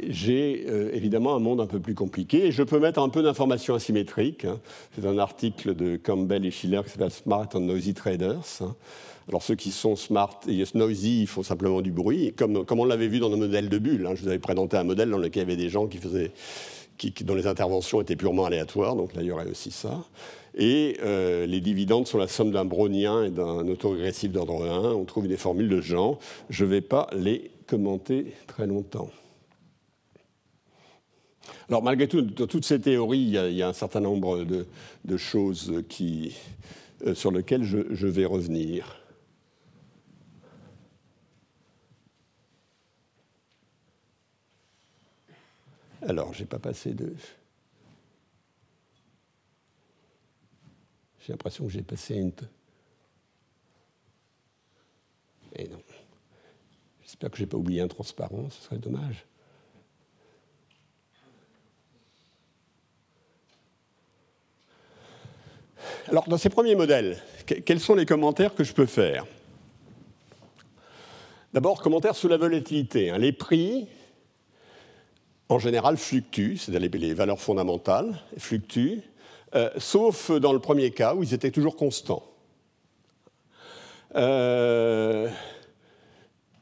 [0.09, 4.47] j'ai évidemment un monde un peu plus compliqué, je peux mettre un peu d'informations asymétriques.
[4.95, 8.63] C'est un article de Campbell et Schiller qui s'appelle Smart and Noisy Traders.
[9.29, 12.85] Alors ceux qui sont smart et noisy, ils font simplement du bruit, comme, comme on
[12.85, 14.07] l'avait vu dans nos modèles de bulles.
[14.07, 14.15] Hein.
[14.15, 16.33] Je vous avais présenté un modèle dans lequel il y avait des gens qui faisaient,
[16.99, 20.05] qui, dont les interventions étaient purement aléatoires, donc là il y aurait aussi ça.
[20.55, 24.93] Et euh, les dividendes sont la somme d'un brownien et d'un autorégressif d'ordre 1.
[24.93, 26.19] On trouve des formules de genre.
[26.51, 29.11] Je ne vais pas les commenter très longtemps.
[31.69, 35.73] Alors malgré tout, dans toutes ces théories, il y a, un certain nombre de, choses
[35.73, 38.99] euh, sur lesquelles je, vais revenir.
[46.03, 47.15] Alors, je n'ai pas passé de...
[51.25, 52.33] J'ai l'impression que j'ai passé une...
[55.55, 55.81] Et non.
[57.03, 59.25] J'espère que je n'ai pas oublié un transparent, ce serait dommage.
[66.09, 69.25] Alors, dans ces premiers modèles, quels sont les commentaires que je peux faire?
[71.53, 73.11] D'abord, commentaires sous la volatilité.
[73.11, 73.19] Hein.
[73.19, 73.87] Les prix,
[75.49, 79.03] en général, fluctuent, c'est-à-dire les valeurs fondamentales fluctuent,
[79.55, 82.25] euh, sauf dans le premier cas où ils étaient toujours constants.
[84.15, 85.29] Euh,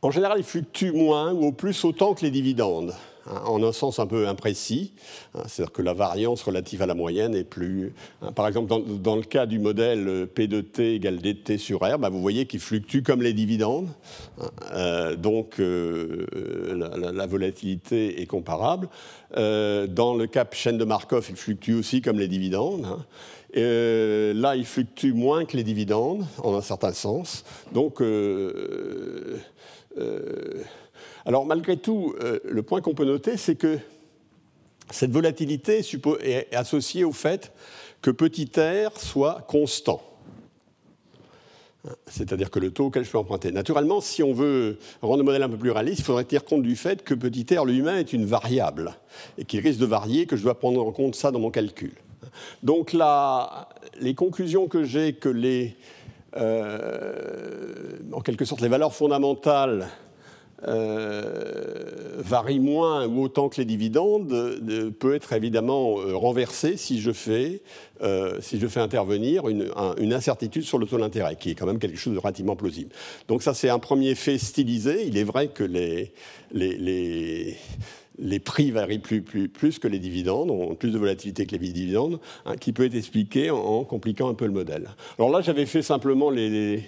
[0.03, 2.95] en général, ils fluctuent moins ou au plus autant que les dividendes.
[3.27, 4.93] Hein, en un sens un peu imprécis.
[5.35, 7.93] Hein, c'est-à-dire que la variance relative à la moyenne est plus.
[8.23, 11.99] Hein, par exemple, dans, le cas du modèle P de t égale dt sur R,
[11.99, 13.89] bah, vous voyez qu'il fluctue comme les dividendes.
[14.73, 16.27] Euh, donc euh,
[17.13, 18.89] la, volatilité est comparable.
[19.37, 22.87] Euh, dans le cas chaîne de Markov, il fluctue aussi comme les dividendes.
[23.55, 27.45] là, il fluctue moins que les dividendes, en un certain sens.
[27.73, 28.03] Donc,
[31.27, 33.79] alors malgré tout, euh, le point qu'on peut noter, c'est que
[34.91, 35.83] cette volatilité
[36.23, 37.53] est associée au fait
[38.03, 40.03] que petit r soit constant.
[42.07, 43.53] C'est-à-dire que le taux auquel je peux emprunter.
[43.53, 46.63] Naturellement, si on veut rendre le modèle un peu plus réaliste, il faudrait tenir compte
[46.63, 48.95] du fait que petit r lui-même est une variable
[49.39, 51.93] et qu'il risque de varier, que je dois prendre en compte ça dans mon calcul.
[52.63, 55.77] Donc là, les conclusions que j'ai, que les,
[56.37, 59.89] euh, en quelque sorte, les valeurs fondamentales
[60.69, 67.01] euh, varie moins ou autant que les dividendes euh, peut être évidemment euh, renversé si
[67.01, 67.63] je fais,
[68.41, 71.99] si je fais intervenir une, incertitude sur le taux d'intérêt, qui est quand même quelque
[71.99, 72.91] chose de relativement plausible.
[73.29, 75.07] Donc ça, c'est un premier fait stylisé.
[75.07, 76.13] Il est vrai que les,
[76.53, 77.57] les, les,
[78.45, 82.73] prix varient plus, que les dividendes, ont plus de volatilité que les dividendes, hein, qui
[82.73, 84.89] peut être expliqué en, compliquant un peu le modèle.
[85.19, 86.83] Alors là, j'avais fait simplement les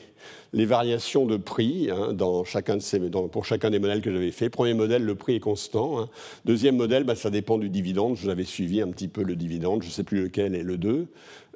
[0.53, 4.31] les variations de prix hein, dans chacun de ces, pour chacun des modèles que j'avais
[4.31, 4.51] fait.
[4.51, 5.99] Premier modèle, le prix est constant.
[5.99, 6.09] Hein.
[6.45, 8.17] Deuxième modèle, bah, ça dépend du dividende.
[8.17, 10.77] Je l'avais suivi un petit peu le dividende, je ne sais plus lequel est le
[10.77, 11.07] 2.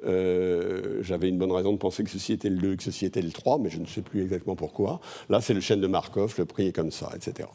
[0.05, 3.05] Euh, j'avais une bonne raison de penser que ceci était le 2 et que ceci
[3.05, 4.99] était le 3, mais je ne sais plus exactement pourquoi.
[5.29, 7.47] Là, c'est le chaîne de Markov, le prix est comme ça, etc.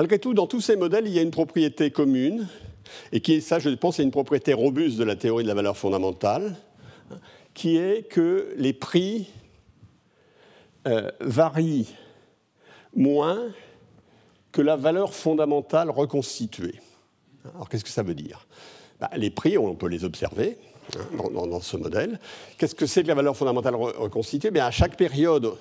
[0.00, 2.48] Malgré tout, dans tous ces modèles, il y a une propriété commune,
[3.12, 5.76] et qui ça, je pense, est une propriété robuste de la théorie de la valeur
[5.76, 6.56] fondamentale,
[7.52, 9.28] qui est que les prix
[10.88, 11.94] euh, varient
[12.96, 13.42] moins
[14.52, 16.80] que la valeur fondamentale reconstituée.
[17.54, 18.46] Alors qu'est-ce que ça veut dire?
[19.00, 20.56] Bah, Les prix, on peut les observer
[20.96, 22.18] hein, dans, ce modèle.
[22.56, 24.58] Qu'est-ce que c'est que la valeur fondamentale reconstituée?
[24.60, 25.52] À chaque période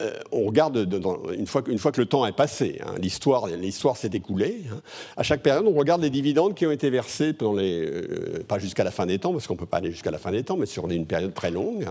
[0.00, 0.88] euh, on regarde
[1.36, 4.62] une, fois, que le temps est passé, hein, l'histoire, s'est écoulée.
[4.72, 4.80] Hein.
[5.16, 8.58] à chaque période, on regarde les dividendes qui ont été versés, pendant les, euh, pas
[8.58, 10.42] jusqu'à la fin des temps, parce qu'on ne peut pas aller jusqu'à la fin des
[10.42, 11.86] temps, mais sur une période très longue.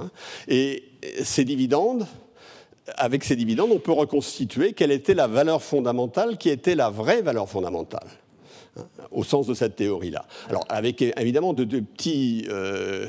[0.48, 0.84] et
[1.24, 2.06] ces dividendes,
[2.98, 7.22] avec ces dividendes, on peut reconstituer quelle était la valeur fondamentale qui était la vraie
[7.22, 8.08] valeur fondamentale
[9.12, 10.26] au sens de cette théorie-là.
[10.50, 13.08] Alors, avec évidemment de, petits, euh,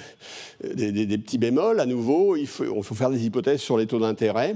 [0.74, 4.54] des, petits bémols, à nouveau, il faut, faut faire des hypothèses sur les taux d'intérêt.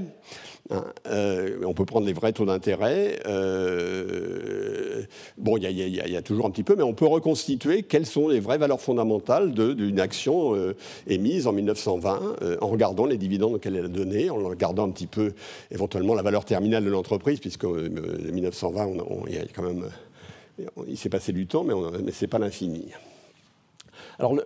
[0.71, 3.21] Hein, euh, on peut prendre les vrais taux d'intérêt.
[3.27, 5.03] Euh,
[5.37, 8.41] bon, il y, a toujours un petit peu, mais on peut reconstituer quelles sont les
[8.41, 10.55] vraies valeurs fondamentales d'une action
[11.07, 15.35] émise en 1920 en regardant les dividendes qu'elle a donnés, en regardant un petit peu
[15.71, 18.89] éventuellement la valeur terminale de l'entreprise, puisque en 1920,
[19.29, 19.85] il y a quand même
[20.87, 22.87] il s'est passé du temps, mais, ce n'est pas l'infini.
[24.19, 24.37] Alors,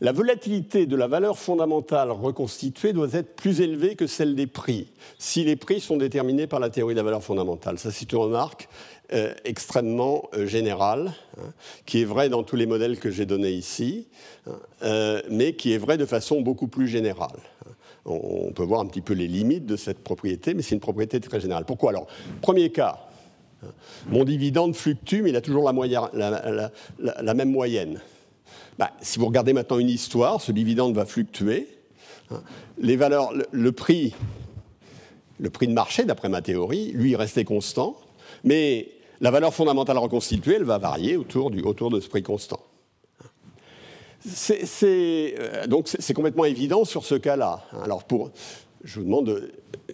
[0.00, 4.88] la volatilité de la valeur fondamentale reconstituée doit être plus élevée que celle des prix,
[5.18, 7.78] si les prix sont déterminés par la théorie de la valeur fondamentale.
[7.78, 8.68] Ça, c'est une remarque
[9.12, 11.52] euh, extrêmement euh, générale, hein,
[11.86, 14.08] qui est vraie dans tous les modèles que j'ai donnés ici,
[14.46, 17.38] hein, euh, mais qui est vraie de façon beaucoup plus générale.
[18.04, 20.80] On, on peut voir un petit peu les limites de cette propriété, mais c'est une
[20.80, 21.64] propriété très générale.
[21.66, 21.90] Pourquoi?
[21.90, 22.08] Alors
[22.42, 23.06] Premier cas,
[24.08, 28.00] mon dividende fluctue, mais il a toujours la, même moyenne.
[28.78, 31.68] Bah, si vous regardez maintenant une histoire, ce dividende va fluctuer.
[32.30, 32.42] Hein.
[32.78, 34.14] Le, prix,
[35.38, 37.96] le prix de marché, d'après ma théorie, lui, restait constant,
[38.42, 38.88] mais
[39.20, 42.60] la valeur fondamentale reconstituée, elle va varier autour de ce prix constant.
[44.26, 47.62] C'est, euh, donc c'est complètement évident sur ce cas-là.
[47.84, 48.30] Alors pour,
[48.82, 49.50] je vous demande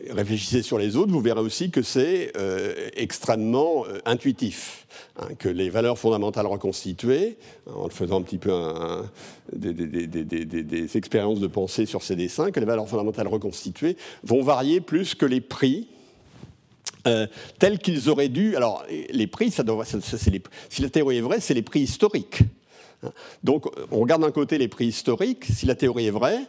[0.07, 4.87] de réfléchir sur les autres, vous verrez aussi que c'est euh, extrêmement euh, intuitif,
[5.17, 7.37] hein, que les valeurs fondamentales reconstituées,
[7.67, 8.53] en faisant un petit peu
[9.53, 15.15] des, expériences de pensée sur ces dessins, que les valeurs fondamentales reconstituées vont varier plus
[15.15, 15.89] que les prix.
[17.07, 17.27] Euh,
[17.59, 18.57] tels qu'ils auraient dû.
[18.57, 22.41] Alors, les prix, si la théorie est vraie, c'est les prix historiques.
[23.03, 23.13] Hein.
[23.43, 26.41] Donc, on regarde d'un côté les prix historiques, si la théorie est vraie,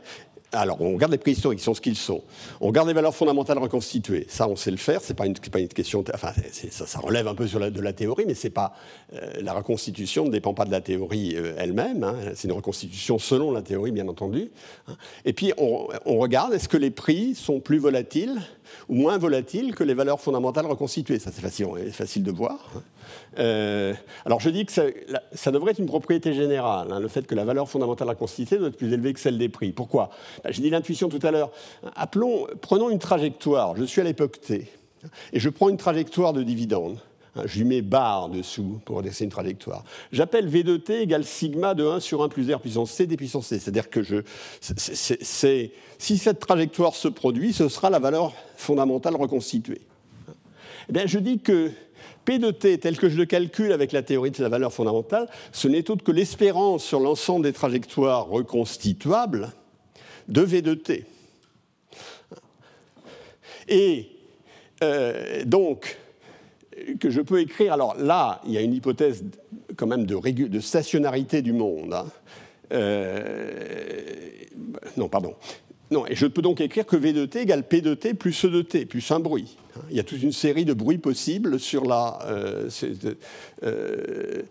[0.54, 2.24] alors, on regarde les prix historiques, ils sont ce qu'ils sont.
[2.60, 4.26] On regarde les valeurs fondamentales reconstituées.
[4.28, 5.02] Ça, on sait le faire.
[5.02, 5.34] C'est pas une,
[5.68, 6.04] question.
[6.14, 6.34] Enfin,
[6.70, 8.74] ça, relève un peu de la théorie, mais c'est pas
[9.14, 12.04] euh, la reconstitution ne dépend pas de la théorie euh, elle-même.
[12.04, 12.16] Hein.
[12.36, 14.52] C'est une reconstitution selon la théorie, bien entendu.
[14.88, 14.96] Hein.
[15.24, 18.42] Et puis, on, regarde est-ce que les prix sont plus volatiles
[18.90, 21.20] ou moins volatiles que les valeurs fondamentales reconstituées.
[21.20, 22.58] Ça, c'est facile, de voir.
[22.76, 22.82] Hein.
[23.40, 23.94] Euh,
[24.26, 27.46] alors, je dis que ça, devrait être une propriété générale, hein, le fait que la
[27.46, 29.72] valeur fondamentale reconstituée doit être plus élevée que celle des prix.
[29.72, 30.10] Pourquoi?
[30.44, 31.52] Ben, J'ai dit l'intuition tout à l'heure.
[32.62, 33.76] Prenons une trajectoire.
[33.76, 34.72] Je suis à l'époque T,
[35.34, 36.98] et je prends une trajectoire de dividende.
[37.46, 39.86] Je lui mets barre dessous pour dessiner une trajectoire.
[40.12, 43.16] J'appelle V de t égale sigma de 1 sur 1 plus R puissance c des
[43.16, 43.58] puissance c.
[43.58, 44.18] C'est-à-dire que je,
[44.60, 49.82] si cette trajectoire se produit, ce sera la valeur fondamentale reconstituée.
[50.90, 51.72] Eh bien, je dis que
[52.26, 55.30] P de t, tel que je le calcule avec la théorie de la valeur fondamentale,
[55.54, 59.52] ce n'est autre que l'espérance sur l'ensemble des trajectoires reconstituables
[60.28, 61.06] de V de t.
[63.70, 64.10] Et
[64.84, 65.98] euh, donc,
[67.00, 67.74] que je peux écrire.
[67.74, 69.24] Alors là, il y a une hypothèse
[69.76, 71.94] quand même de, stationnarité du monde.
[71.94, 72.06] Hein.
[72.74, 73.52] Euh,
[74.98, 75.36] non, pardon.
[75.92, 78.46] Non, et je peux donc écrire que V de t égale P de t plus
[78.46, 79.58] E de t, plus un bruit.
[79.76, 79.82] Hein.
[79.90, 82.70] Il y a toute une série de bruits possibles sur la euh,
[83.64, 84.44] euh,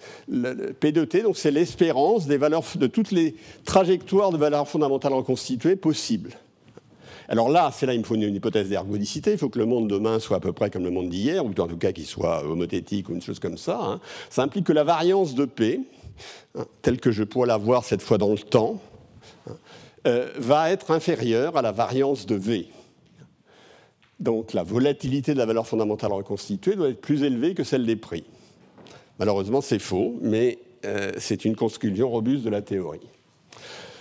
[0.79, 5.15] P de t, donc c'est l'espérance des valeurs de toutes les trajectoires de valeurs fondamentales
[5.15, 6.33] reconstituées possibles.
[7.31, 9.31] Alors là, c'est là il me faut une, hypothèse d'ergodicité.
[9.31, 11.51] Il faut que le monde demain soit à peu près comme le monde d'hier, ou
[11.51, 13.79] en tout cas qu'il soit homothétique ou une chose comme ça.
[13.81, 14.01] Hein.
[14.31, 15.81] Ça implique que la variance de P,
[16.59, 18.81] hein, telle que je pourrais la voir cette fois dans le temps,
[19.49, 19.53] hein,
[20.09, 22.67] euh, va être inférieure à la variance de V.
[24.19, 27.97] Donc la volatilité de la valeur fondamentale reconstituée doit être plus élevée que celle des
[27.97, 28.25] prix.
[29.21, 33.07] Malheureusement, c'est faux, mais euh, c'est une conclusion robuste de la théorie.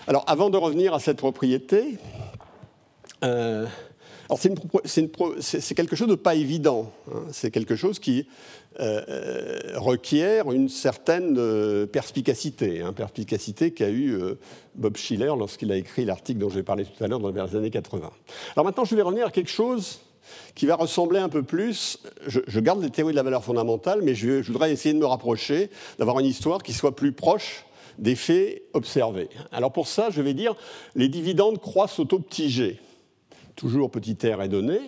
[0.07, 1.99] Alors, avant de revenir à cette propriété,
[3.23, 3.67] euh,
[4.85, 6.91] c'est quelque chose de pas évident.
[7.11, 7.23] Hein.
[7.31, 8.27] C'est quelque chose qui
[8.79, 14.17] euh, requiert une certaine euh, perspicacité, hein, perspicacité qu'a eu
[14.75, 17.71] Bob Schiller lorsqu'il a écrit l'article dont j'ai parlé tout à l'heure dans les années
[17.71, 18.11] 80.
[18.55, 19.99] Alors maintenant, je vais revenir à quelque chose
[20.53, 21.97] qui va ressembler un peu plus.
[22.27, 25.07] Je, garde les théories de la valeur fondamentale, mais je, je voudrais essayer de me
[25.07, 27.65] rapprocher, d'avoir une histoire qui soit plus proche
[27.97, 29.27] des faits observés.
[29.51, 30.55] Alors pour ça, je vais dire
[30.95, 32.79] les dividendes croissent au taux petit g
[33.59, 34.79] toujours petit r est donné.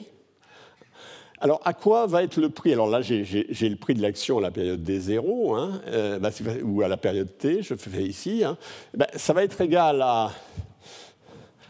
[1.42, 2.72] Alors, à quoi va être le prix?
[2.72, 6.30] Alors là, j'ai le prix de l'action à la période D0, hein, euh, bah,
[6.64, 8.44] ou à la période T, je fais ici.
[8.46, 8.58] Hein.
[8.96, 10.32] Bah, ça va être égal à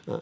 [0.08, 0.22] 1.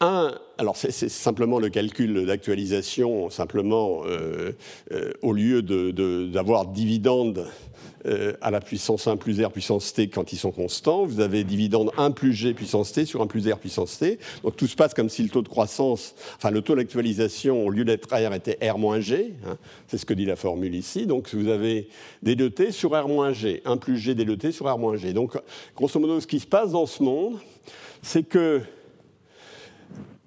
[0.00, 4.52] Hein, alors, c'est simplement le calcul d'actualisation, simplement, euh,
[4.92, 7.48] euh, au lieu d'avoir dividende
[8.08, 11.04] euh, à la puissance 1 plus R puissance T quand ils sont constants.
[11.04, 14.18] Vous avez dividende 1 plus G puissance T sur 1 plus R puissance T.
[14.42, 17.70] Donc tout se passe comme si le taux de croissance, enfin le taux d'actualisation, au
[17.70, 19.34] lieu d'être R, était R moins G.
[19.46, 19.58] Hein.
[19.86, 21.06] C'est ce que dit la formule ici.
[21.06, 21.88] Donc vous avez
[22.22, 23.62] d de T sur R moins G.
[23.64, 25.12] 1 plus G d de T sur R moins G.
[25.12, 25.38] Donc
[25.76, 27.38] grosso modo, ce qui se passe dans ce monde,
[28.02, 28.62] c'est que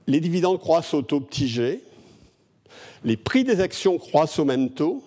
[0.07, 1.81] les dividendes croissent au taux petit g,
[3.03, 5.03] les prix des actions croissent au même taux,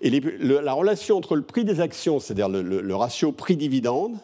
[0.00, 4.16] et la relation entre le prix des actions, c'est-à-dire le, ratio prix-dividende,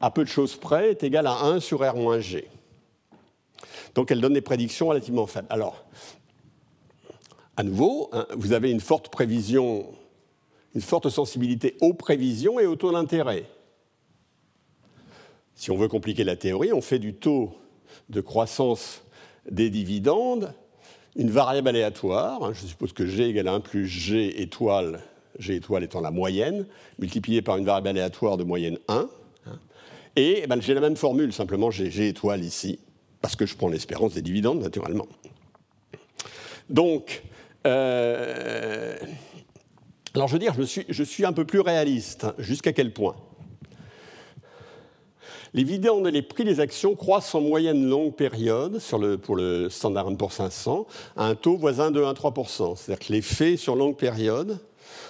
[0.00, 2.48] à peu de choses près, est égal à 1 sur R moins G.
[3.94, 5.48] Donc elle donne des prédictions relativement faibles.
[5.50, 5.84] Alors,
[7.56, 9.86] à nouveau, hein, vous avez une forte prévision,
[10.74, 13.44] une forte sensibilité aux prévisions et au taux d'intérêt.
[15.54, 17.52] Si on veut compliquer la théorie, on fait du taux
[18.08, 19.02] de croissance
[19.50, 20.54] des dividendes
[21.16, 25.00] une variable aléatoire, hein, je suppose que G égale 1 plus G étoile,
[25.38, 26.66] G étoile étant la moyenne,
[26.98, 28.94] multiplié par une variable aléatoire de moyenne 1.
[29.46, 29.58] Hein.
[30.16, 32.78] et eh ben, j'ai la même formule, simplement j'ai G étoile ici,
[33.20, 35.08] parce que je prends l'espérance des dividendes, naturellement.
[36.68, 37.22] Donc,
[37.66, 38.96] euh,
[40.14, 42.24] alors je veux dire, je suis, je suis un peu plus réaliste.
[42.24, 43.16] Hein, jusqu'à quel point?
[45.52, 48.80] Les dividendes et les prix des actions croissent en moyenne longue période
[49.22, 50.86] pour le standard pour 500
[51.16, 52.76] à un taux voisin de 1,3%.
[52.76, 54.58] C'est-à-dire que les faits sur longue période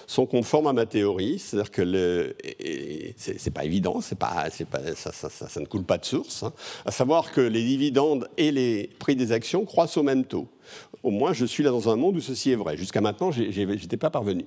[0.07, 2.35] sont conformes à ma théorie, c'est-à-dire que
[3.15, 6.53] c'est pas évident, pas, ça, ne coule pas de source, hein.
[6.85, 10.47] à savoir que les dividendes et les prix des actions croissent au même taux.
[11.03, 12.77] Au moins, je suis là dans un monde où ceci est vrai.
[12.77, 14.45] Jusqu'à maintenant, je n'étais pas parvenu.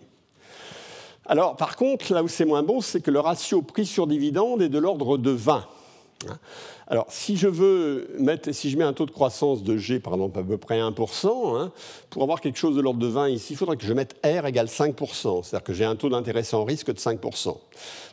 [1.27, 4.61] Alors, par contre, là où c'est moins bon, c'est que le ratio prix sur dividende
[4.61, 5.67] est de l'ordre de 20.
[6.29, 6.39] Hein.
[6.87, 8.09] Alors, si je veux
[8.77, 11.72] mets un taux de croissance de G, par exemple, à peu près 1%, hein,
[12.11, 14.47] pour avoir quelque chose de l'ordre de 20 ici, il faudrait que je mette R
[14.47, 17.57] égale 5%, c'est-à-dire que j'ai un taux d'intérêt sans risque de 5%.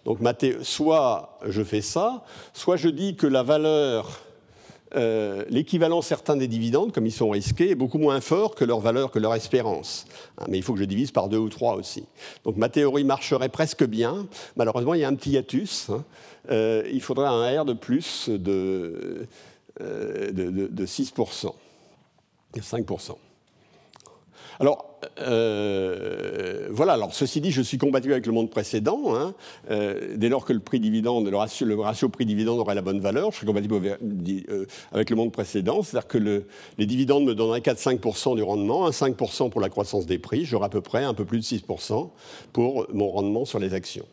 [0.05, 0.19] Donc,
[0.63, 4.21] soit je fais ça, soit je dis que la valeur
[4.95, 8.79] euh, l'équivalent certain des dividendes, comme ils sont risqués, est beaucoup moins fort que leur
[8.79, 10.05] valeur, que leur espérance.
[10.37, 12.05] Hein, mais il faut que je divise par deux ou trois aussi.
[12.43, 14.27] Donc ma théorie marcherait presque bien.
[14.55, 15.89] Malheureusement, il y a un petit hiatus.
[15.89, 16.03] Hein.
[16.49, 19.27] Euh, il faudrait un R de plus de,
[19.79, 20.85] 6%, euh, de
[22.61, 23.15] 5%.
[24.59, 26.00] Alors, euh,
[26.81, 29.13] voilà, alors ceci dit, je suis compatible avec le monde précédent.
[29.13, 29.35] Hein.
[29.69, 33.37] Euh, dès lors que le prix dividende, le ratio, prix-dividende aurait la bonne valeur, je
[33.37, 35.83] suis compatible euh, avec le monde précédent.
[35.83, 36.47] C'est-à-dire que le,
[36.79, 40.69] les dividendes me donneraient 4-5% du rendement, 5% pour la croissance des prix, j'aurai à
[40.69, 42.09] peu près un peu plus de 6%
[42.51, 44.07] pour mon rendement sur les actions.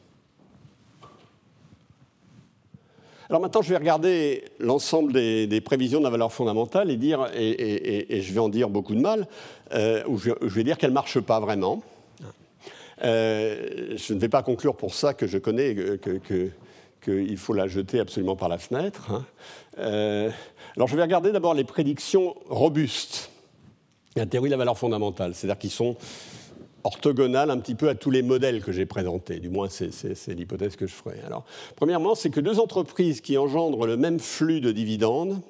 [3.31, 8.21] Alors maintenant, je vais regarder l'ensemble des, prévisions de la valeur fondamentale et, dire, et,
[8.21, 9.27] je vais en dire beaucoup de mal,
[9.73, 11.83] euh, ou je, vais dire qu'elle ne marche pas vraiment.
[13.03, 15.77] Euh, je ne vais pas conclure pour ça que je connais
[17.03, 19.11] qu'il faut la jeter absolument par la fenêtre.
[19.11, 19.25] Hein.
[19.79, 20.31] Euh,
[20.77, 23.31] alors je vais regarder d'abord les prédictions robustes,
[24.17, 25.97] la théorie de la valeur fondamentale, c'est-à-dire qui sont
[26.85, 29.41] orthogonale un petit peu à tous les modèles que j'ai présentés.
[29.41, 31.21] Du moins, c'est l'hypothèse que je ferai.
[31.27, 31.45] Alors,
[31.77, 35.41] premièrement, c'est que deux entreprises qui engendrent le même flux de dividendes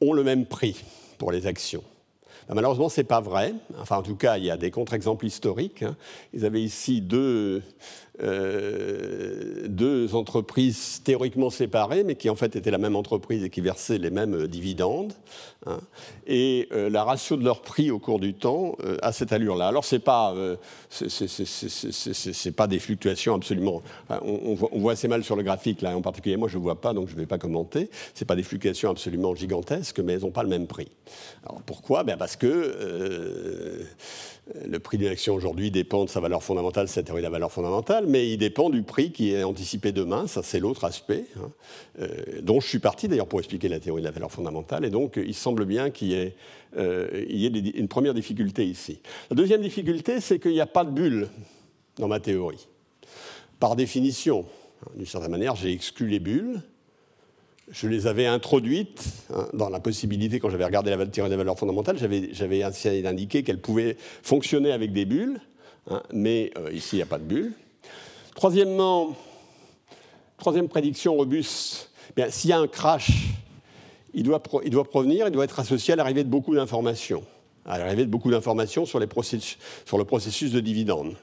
[0.00, 0.82] ont le même prix
[1.18, 1.84] pour les actions.
[2.48, 3.54] Malheureusement, ce n'est pas vrai.
[3.80, 5.82] Enfin, en tout cas, il y a des contre-exemples historiques.
[5.82, 5.96] Hein.
[6.32, 7.62] Ils avaient ici deux,
[8.20, 13.62] euh, deux entreprises théoriquement séparées, mais qui en fait étaient la même entreprise et qui
[13.62, 15.14] versaient les mêmes euh, dividendes.
[15.64, 15.78] Hein.
[16.26, 19.68] et euh, la ratio de leur prix au cours du temps a cette allure-là.
[19.68, 20.34] Alors c'est pas,
[20.90, 23.80] c'est pas des fluctuations absolument.
[24.10, 26.36] on, voit, assez mal sur le graphique là, en particulier.
[26.36, 27.90] Moi, je vois pas, donc je ne vais pas commenter.
[28.12, 30.88] C'est pas des fluctuations absolument gigantesques, mais elles n'ont pas le même prix.
[31.46, 32.02] Alors pourquoi?
[32.02, 33.86] Ben Parce que
[34.64, 37.52] le prix d'une action aujourd'hui dépend de sa valeur fondamentale, la théorie de la valeur
[37.52, 41.50] fondamentale, mais il dépend du prix qui est anticipé demain, ça c'est l'autre aspect, hein,
[42.00, 42.08] euh,
[42.42, 45.14] dont je suis parti d'ailleurs pour expliquer la théorie de la valeur fondamentale, et donc
[45.16, 46.34] il semble bien qu'il y ait,
[46.76, 49.00] euh, une première difficulté ici.
[49.30, 51.28] La deuxième difficulté, c'est qu'il n'y a pas de bulle
[51.96, 52.66] dans ma théorie.
[53.60, 54.44] Par définition,
[54.96, 56.62] d'une certaine manière, j'ai exclu les bulles,
[57.70, 61.58] je les avais introduites hein, dans la possibilité, quand j'avais regardé la théorie des valeurs
[61.58, 65.40] fondamentales, j'avais indiqué qu'elles pouvaient fonctionner avec des bulles,
[65.90, 67.52] hein, mais euh, ici, il n'y a pas de bulles.
[68.34, 69.16] Troisièmement,
[70.38, 73.10] troisième prédiction robuste, eh s'il y a un crash,
[74.14, 77.24] il doit, il doit provenir, il doit être associé à l'arrivée de beaucoup d'informations,
[77.64, 79.00] à l'arrivée de beaucoup d'informations sur,
[79.86, 81.14] sur le processus de dividende.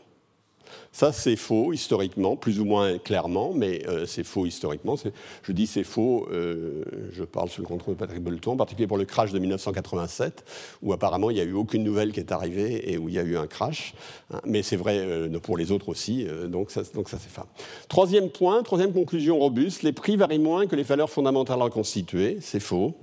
[0.92, 4.96] Ça, c'est faux historiquement, plus ou moins clairement, mais euh, c'est faux historiquement.
[5.44, 8.88] Je dis c'est faux, euh, je parle sous le contrôle de Patrick Bolton, en particulier
[8.88, 10.44] pour le crash de 1987,
[10.82, 13.20] où apparemment il n'y a eu aucune nouvelle qui est arrivée et où il y
[13.20, 13.94] a eu un crash.
[14.32, 14.42] Hein.
[14.46, 17.42] mais c'est vrai euh, pour les autres aussi, donc ça, donc ça c'est faux.
[17.88, 22.60] Troisième point, troisième conclusion robuste, les prix varient moins que les valeurs fondamentales reconstituées, c'est
[22.60, 22.96] faux.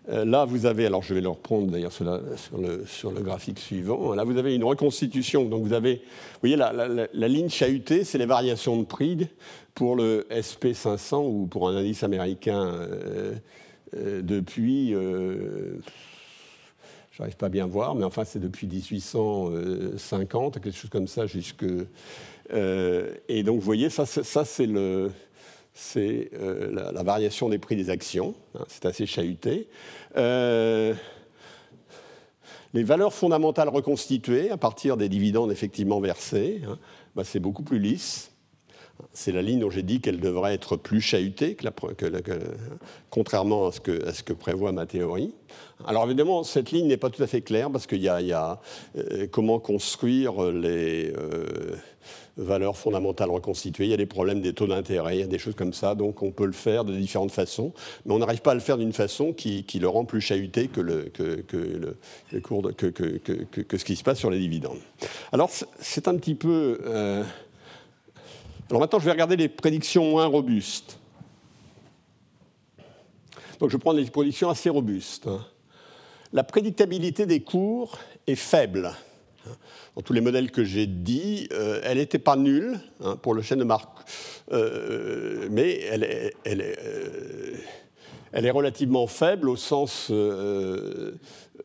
[0.11, 4.37] là, vous avez, alors je vais le reprendre d'ailleurs sur, le, graphique suivant, là vous
[4.37, 5.45] avez une reconstitution.
[5.45, 9.27] Donc vous avez, vous voyez, la, ligne chahutée, c'est les variations de prix
[9.73, 13.33] pour le SP500 ou pour un indice américain euh,
[13.95, 15.79] euh, depuis, euh,
[17.13, 21.65] j'arrive pas à bien voir, mais enfin c'est depuis 1850, quelque chose comme ça, jusque.
[22.53, 25.11] et donc vous voyez, ça c'est le
[25.73, 28.35] c'est euh, la, variation des prix des actions.
[28.55, 29.67] Hein, c'est assez chahuté.
[30.17, 30.93] Euh,
[32.73, 36.77] les valeurs fondamentales reconstituées à partir des dividendes effectivement versés, hein,
[37.15, 38.30] bah, c'est beaucoup plus lisse.
[39.13, 41.67] C'est la ligne dont j'ai dit qu'elle devrait être plus chahutée, que
[43.09, 45.33] contrairement à ce, que, à ce, que, prévoit ma théorie.
[45.85, 48.59] Alors évidemment, cette ligne n'est pas tout à fait claire parce qu'il y a,
[48.95, 51.13] euh, comment construire les,
[52.37, 53.85] valeurs fondamentales reconstituées.
[53.85, 55.95] Il y a des problèmes des taux d'intérêt, il y a des choses comme ça.
[55.95, 57.73] Donc on peut le faire de différentes façons,
[58.05, 60.81] mais on n'arrive pas à le faire d'une façon qui, le rend plus chahuté que,
[60.81, 64.79] le, que, le, cours que, que, ce qui se passe sur les dividendes.
[65.31, 65.49] Alors
[65.79, 66.79] c'est un petit peu...
[66.85, 67.23] Euh,
[68.71, 70.97] alors maintenant, je vais regarder les prédictions moins robustes.
[73.59, 75.27] Donc je prends des prédictions assez robustes.
[76.31, 78.93] La prédictabilité des cours est faible
[79.95, 83.41] dans tous les modèles que j'ai dit, euh, elle n'était pas nulle hein, pour le
[83.41, 83.89] chêne de Marc,
[84.53, 87.57] euh, mais elle est, elle, est, euh,
[88.31, 90.13] elle est, relativement faible au sens où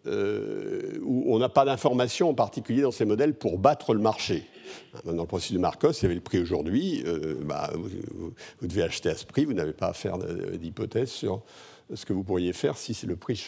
[0.05, 4.49] on n'a pas d'informations en particulier dans ces modèles pour battre le marché.
[5.05, 7.05] Dans le processus de Marcos, il y avait le prix aujourd'hui,
[7.43, 8.33] bah, vous,
[8.67, 11.43] devez acheter à ce prix, vous n'avez pas à faire d'hypothèse sur
[11.93, 13.47] ce que vous pourriez faire si c'est le prix,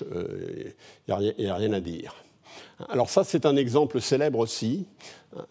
[1.08, 2.14] il n'y a, rien à dire.
[2.88, 4.86] Alors ça, c'est un exemple célèbre aussi,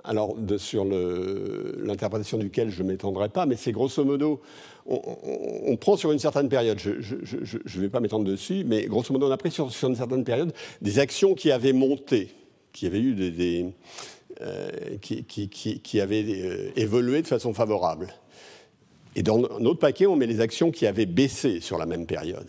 [0.03, 4.41] alors sur l'interprétation duquel je ne m'étendrai pas, mais c'est grosso modo,
[4.88, 9.28] on, prend sur une certaine période, je ne vais pas m'étendre dessus, mais grosso modo,
[9.28, 12.34] on a pris sur, une certaine période des actions qui avaient monté,
[12.71, 13.63] qui avaient eu des...
[13.63, 13.69] Euh,
[15.01, 18.13] qui, avaient euh, évolué de façon favorable.
[19.15, 22.47] Et dans notre paquet, on met les actions qui avaient baissé sur la même période.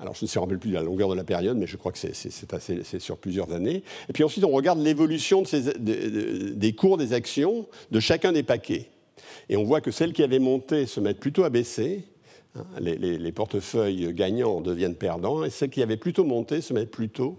[0.00, 1.92] Alors, je ne sais rappelle plus de la longueur de la période, mais je crois
[1.92, 3.82] que c'est sur plusieurs années.
[4.08, 5.42] Et puis ensuite, on regarde l'évolution
[5.78, 8.90] des cours des actions de chacun des paquets.
[9.48, 12.04] Et on voit que celles qui avaient monté se mettent plutôt à baisser.
[12.56, 17.38] Hein, les, portefeuilles gagnants deviennent perdants, et celles qui avaient plutôt monté se mettent plutôt,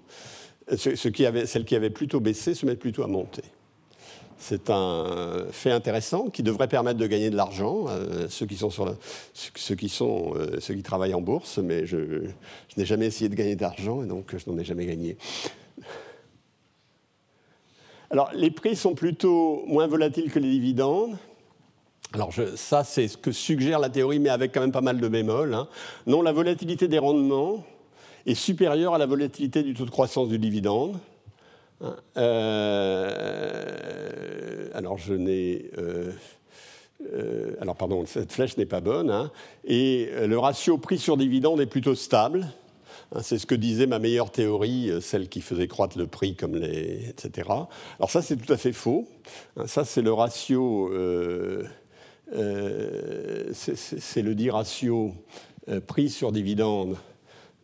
[0.76, 3.44] ce, qui avait, celles qui avaient plutôt baissé se mettent plutôt à monter.
[4.38, 7.86] C'est un fait intéressant qui devrait permettre de gagner de l'argent,
[8.28, 8.58] ceux qui
[10.84, 12.24] travaillent en bourse, mais je,
[12.76, 15.16] n'ai jamais essayé de gagner d'argent et donc je n'en ai jamais gagné.
[18.10, 21.18] Alors, les prix sont plutôt moins volatiles que les dividendes.
[22.14, 25.08] Alors ça, c'est ce que suggère la théorie, mais avec quand même pas mal de
[25.08, 25.54] bémols.
[25.54, 25.70] Hein.
[26.08, 27.64] Non, la volatilité des rendements
[28.26, 30.98] est supérieure à la volatilité du taux de croissance du dividende.
[32.18, 33.10] Euh,
[34.74, 35.70] alors je n'ai...
[35.78, 36.12] Euh,
[37.14, 39.10] euh, alors pardon, cette flèche n'est pas bonne.
[39.10, 39.32] Hein.
[39.66, 42.48] et le ratio prix sur dividende est plutôt stable.
[43.14, 43.22] Hein.
[43.24, 47.10] c'est ce que disait ma meilleure théorie, celle qui faisait croître le prix comme les...
[47.10, 47.50] etc.
[47.98, 49.08] Alors ça, c'est tout à fait faux.
[49.58, 49.66] Hein.
[49.68, 50.92] ça, c'est le ratio...
[53.54, 55.14] c'est le dit ratio
[55.88, 56.98] prix sur dividende.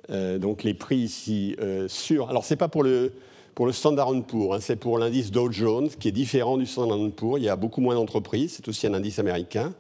[0.10, 1.56] Donc les prix ici
[1.88, 2.30] sur...
[2.30, 3.12] Alors c'est pas pour le
[3.58, 4.56] pour le Standard Poor's.
[4.56, 7.40] Hein, c'est pour l'indice Dow Jones, qui est différent du Standard Poor's.
[7.40, 8.54] Il y a beaucoup moins d'entreprises.
[8.56, 9.74] C'est aussi un indice américain.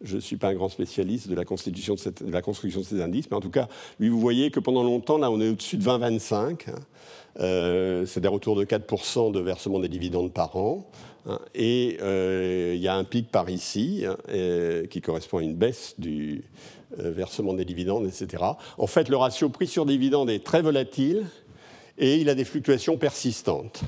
[0.00, 3.28] Je ne suis pas un grand spécialiste de la, constitution de, construction de ces indices,
[3.28, 3.66] mais en tout cas,
[3.98, 6.70] lui, vous voyez que pendant longtemps, là, on est au-dessus de 20-25.
[6.70, 6.74] Hein.
[7.40, 10.86] Euh, c'est des retours de 4% de versement des dividendes par an.
[11.28, 11.40] Hein.
[11.56, 14.04] et euh, il y a un pic par ici,
[14.88, 18.42] qui correspond à une baisse du euh, versement des dividendes, etc.
[18.78, 21.26] En fait, le ratio prix sur dividende est très volatile
[21.98, 23.82] et il a des fluctuations persistantes.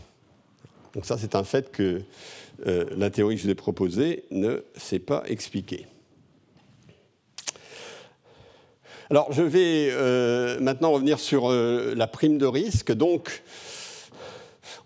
[0.95, 2.03] Donc ça, c'est un fait que
[2.67, 5.87] euh, la théorie que je vous ai proposée ne s'est pas expliquée.
[9.11, 12.93] Alors, je vais euh, maintenant revenir sur euh, la prime de risque.
[12.93, 13.43] Donc,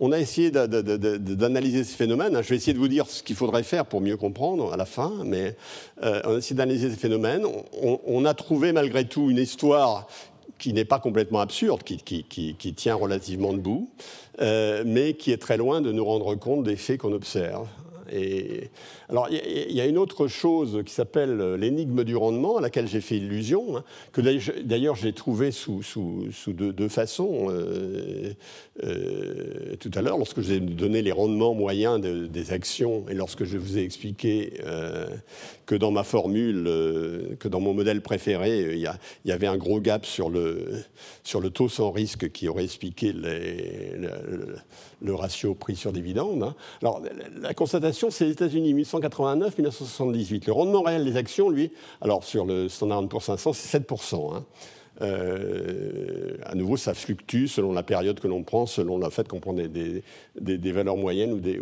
[0.01, 2.39] on a essayé d'analyser ce phénomène.
[2.43, 4.87] Je vais essayer de vous dire ce qu'il faudrait faire pour mieux comprendre à la
[4.87, 5.57] fin, mais
[6.03, 7.45] on a essayé d'analyser ce phénomène.
[7.83, 10.07] on, a trouvé malgré tout une histoire
[10.63, 13.91] qui n'est pas complètement absurde, qui, tient relativement debout,
[14.41, 17.67] euh, mais qui est très loin de nous rendre compte des faits qu'on observe.
[19.09, 23.01] Alors, il y, a une autre chose qui s'appelle l'énigme du rendement, à laquelle j'ai
[23.01, 24.21] fait illusion, hein, que
[24.63, 25.83] d'ailleurs j'ai trouvé sous,
[26.49, 28.33] deux, façons euh,
[28.85, 33.15] euh, tout à l'heure, lorsque je vous ai donné les rendements moyens des actions et
[33.15, 35.07] lorsque je vous ai expliqué euh,
[35.67, 36.65] que dans ma formule,
[37.39, 38.91] que dans mon modèle préféré, il
[39.25, 40.85] y, avait un gros gap sur le,
[41.53, 43.13] taux sans risque qui aurait expliqué
[45.03, 46.43] le ratio prix sur dividende.
[46.43, 46.55] Hein.
[46.81, 47.03] Alors,
[47.41, 50.47] la constatation, c'est les États-Unis, 1889-1978.
[50.47, 54.35] Le rendement réel des actions, lui, alors sur le Standard Poor's 500, c'est 7%.
[54.35, 54.45] Hein.
[55.01, 59.41] Euh, à nouveau, ça fluctue selon la période que l'on prend, selon le fait qu'on
[59.41, 60.03] prend des,
[60.39, 61.57] des, valeurs moyennes ou, des,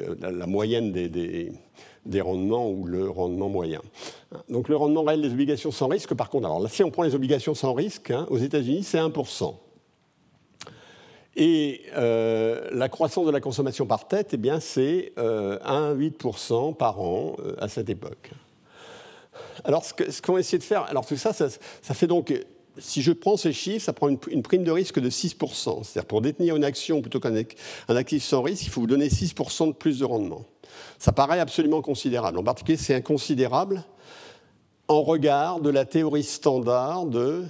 [0.00, 3.80] euh, la, moyenne des, rendements ou le rendement moyen.
[4.48, 7.02] Donc le rendement réel des obligations sans risque, par contre, alors là, si on prend
[7.02, 9.54] les obligations sans risque, hein, aux États-Unis, c'est 1%.
[11.36, 17.00] Et euh, la croissance de la consommation par tête, eh bien, c'est 1,8% euh, par
[17.00, 18.30] an euh, à cette époque.
[19.64, 21.48] Alors, ce qu'on essaie de faire, alors tout ça, ça,
[21.94, 22.32] fait donc,
[22.78, 25.84] si je prends ces chiffres, ça prend une, prime de risque de 6%.
[25.84, 27.36] C'est-à-dire, pour détenir une action plutôt qu'un
[27.88, 30.46] actif sans risque, il faut vous donner 6% de plus de rendement.
[30.98, 32.38] Ça paraît absolument considérable.
[32.38, 33.84] En particulier, c'est inconsidérable
[34.88, 37.44] en regard de la théorie standard de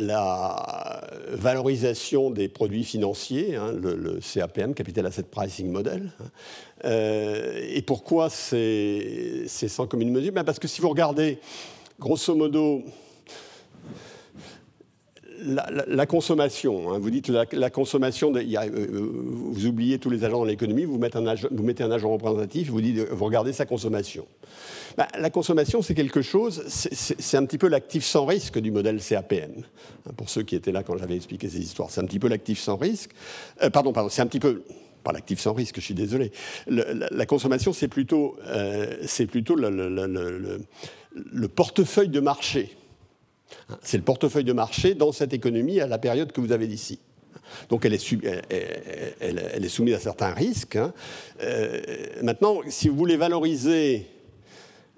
[0.00, 6.10] la valorisation des produits financiers, hein, le, CAPM, Capital Asset Pricing Model.
[6.20, 6.24] Hein.
[6.86, 11.38] Euh, et pourquoi c'est sans commune mesure ben Parce que si vous regardez,
[11.98, 12.82] grosso modo,
[15.42, 20.44] la, consommation, hein, vous dites la, consommation, de, euh, vous oubliez tous les agents dans
[20.44, 24.26] l'économie, vous, mettez un agent représentatif, vous, dites, regardez sa consommation.
[24.96, 29.00] Bah, la consommation, c'est quelque chose, c'est un petit peu l'actif sans risque du modèle
[29.00, 29.62] CAPM.
[30.06, 32.28] Hein, pour ceux qui étaient là quand j'avais expliqué ces histoires, c'est un petit peu
[32.28, 33.10] l'actif sans risque.
[33.62, 34.62] Euh, pardon, pardon, c'est un petit peu
[35.02, 36.30] pas l'actif sans risque, je suis désolé.
[36.66, 40.58] la, consommation, c'est plutôt, euh, plutôt le,
[41.48, 42.76] portefeuille de marché.
[43.68, 46.66] Hein, c'est le portefeuille de marché dans cette économie à la période que vous avez
[46.66, 47.00] ici.
[47.68, 50.76] Donc elle est, soumise à certains risques.
[50.76, 50.92] Hein.
[51.42, 51.80] Euh,
[52.22, 54.06] maintenant, si vous voulez valoriser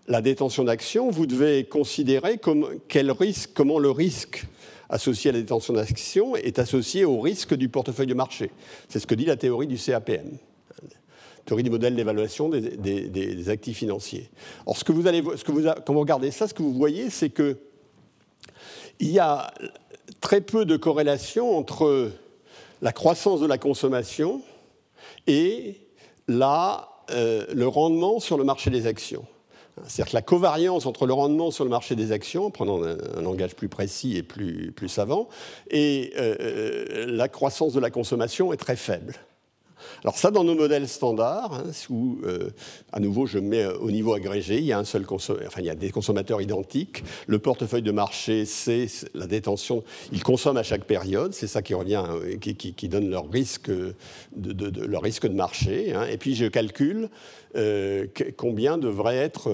[0.08, 2.40] la détention d'actions, vous devez considérer
[2.88, 4.46] quel risque, comment le risque
[4.88, 8.50] associé à la détention d'actions est associé au risque du portefeuille de marché.
[8.88, 10.36] C'est ce que dit la théorie du CAPM,
[11.46, 14.28] théorie du modèle d'évaluation des, actifs financiers.
[14.66, 16.74] Or, ce que vous allez, ce que vous, quand vous regardez ça, ce que vous
[16.74, 17.56] voyez, c'est que
[19.02, 19.52] il y a
[20.20, 22.12] très peu de corrélation entre
[22.80, 24.40] la croissance de la consommation
[25.26, 25.76] et
[26.30, 29.26] euh, le rendement sur le marché des actions.
[29.86, 33.56] C'est-à-dire que la covariance entre le rendement sur le marché des actions, prenant un, langage
[33.56, 35.28] plus précis et plus, savant,
[35.70, 39.16] et euh, euh, la croissance de la consommation est très faible.
[40.02, 42.50] Alors ça, dans nos modèles standards, hein, où, euh,
[42.92, 45.70] à nouveau, je mets au niveau agrégé, il y a un seul enfin, il y
[45.70, 47.04] a des consommateurs identiques.
[47.26, 49.84] Le portefeuille de marché, c'est la détention.
[50.12, 54.86] Ils consomment à chaque période, c'est ça qui revient, euh, qui, donne leur risque de,
[54.86, 55.92] leur risque de marché.
[55.94, 56.06] Hein.
[56.10, 57.08] Et puis je calcule
[57.54, 58.06] euh,
[58.36, 59.50] combien devrait être,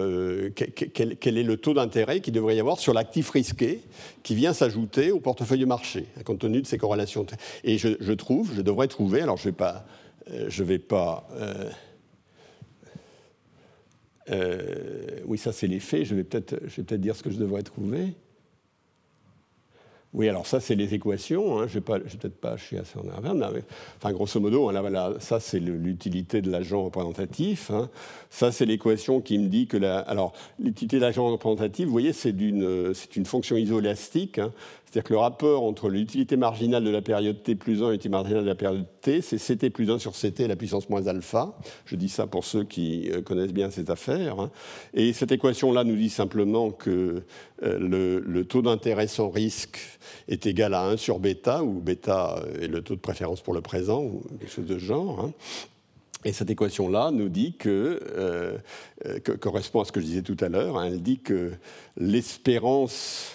[0.54, 3.80] quel, est le taux d'intérêt qu'il devrait y avoir sur l'actif risqué
[4.22, 7.26] qui vient s'ajouter au portefeuille de marché, compte tenu de ces corrélations.
[7.64, 9.97] Et je, je trouve, je devrais trouver, alors je ne vais pas euh,
[10.48, 11.28] je ne vais pas.
[11.32, 11.70] Euh,
[14.30, 16.04] euh, oui, ça c'est les faits.
[16.04, 18.14] Je vais peut-être peut dire ce que je devrais trouver.
[20.14, 21.58] Oui, alors ça, c'est les équations.
[21.60, 21.66] Hein.
[21.66, 23.52] Je ne vais, peut-être pas chier assez en arrière.
[23.98, 27.70] enfin, grosso modo, hein, ça, c'est l'utilité de l'agent représentatif.
[27.70, 27.90] Hein.
[28.30, 29.76] Ça, c'est l'équation qui me dit que
[30.08, 34.40] alors, l'utilité de l'agent représentatif, vous voyez, c'est une fonction isolastique.
[34.90, 38.08] C'est-à-dire que le rapport entre l'utilité marginale de la période t plus 1 et l'utilité
[38.08, 41.58] marginale de la période t, c'est ct plus 1 sur ct la puissance moins alpha.
[41.84, 44.40] Je dis ça pour ceux qui euh, connaissent bien cette affaire.
[44.40, 44.50] Hein.
[44.94, 47.22] Et cette équation-là nous dit simplement que
[47.62, 49.78] euh, le, taux d'intérêt sans risque
[50.26, 53.60] est égal à 1 sur bêta, où bêta est le taux de préférence pour le
[53.60, 55.20] présent, ou quelque chose de ce genre.
[55.20, 55.32] Hein.
[56.24, 58.56] Et cette équation-là nous dit que, euh,
[59.38, 61.52] correspond à ce que je disais tout à l'heure, hein, elle dit que
[61.96, 63.34] l'espérance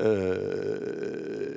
[0.00, 1.56] euh,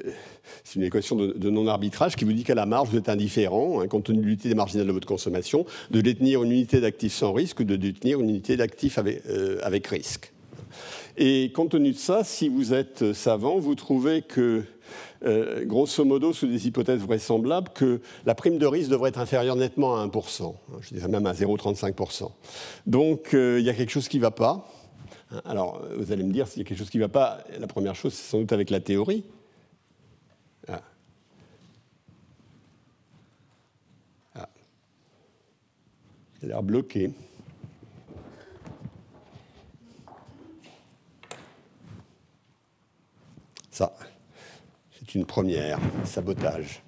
[0.63, 3.88] c'est une équation de, non-arbitrage qui vous dit qu'à la marge, vous êtes indifférent, hein,
[3.88, 7.61] compte tenu de l'unité marginale de votre consommation, de détenir une unité d'actifs sans risque
[7.61, 9.59] ou de détenir une unité d'actifs avec, euh,
[9.89, 10.33] risque.
[11.17, 14.63] Et compte tenu de ça, si vous êtes savant, vous trouvez que,
[15.25, 19.55] euh, grosso modo, sous des hypothèses vraisemblables, que la prime de risque devrait être inférieure
[19.55, 22.31] nettement à 1%, je dirais même à 0,35%.
[22.85, 24.69] Donc il y a quelque chose qui ne va pas.
[25.43, 27.67] Alors, vous allez me dire, s'il y a quelque chose qui ne va pas, la
[27.67, 29.25] première chose, c'est sans doute avec la théorie.
[30.69, 30.82] Ah.
[34.36, 34.49] Ah.
[36.41, 37.11] Il a l'air bloqué.
[43.69, 43.93] Ça,
[44.97, 46.82] c'est une première, sabotage.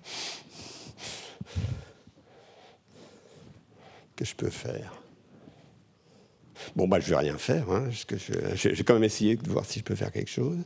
[4.15, 4.99] Que je peux faire?
[6.79, 7.69] Bon, bah, je ne vais rien faire.
[7.71, 7.89] Hein,
[8.55, 10.59] J'ai quand même essayé de voir si je peux faire quelque chose.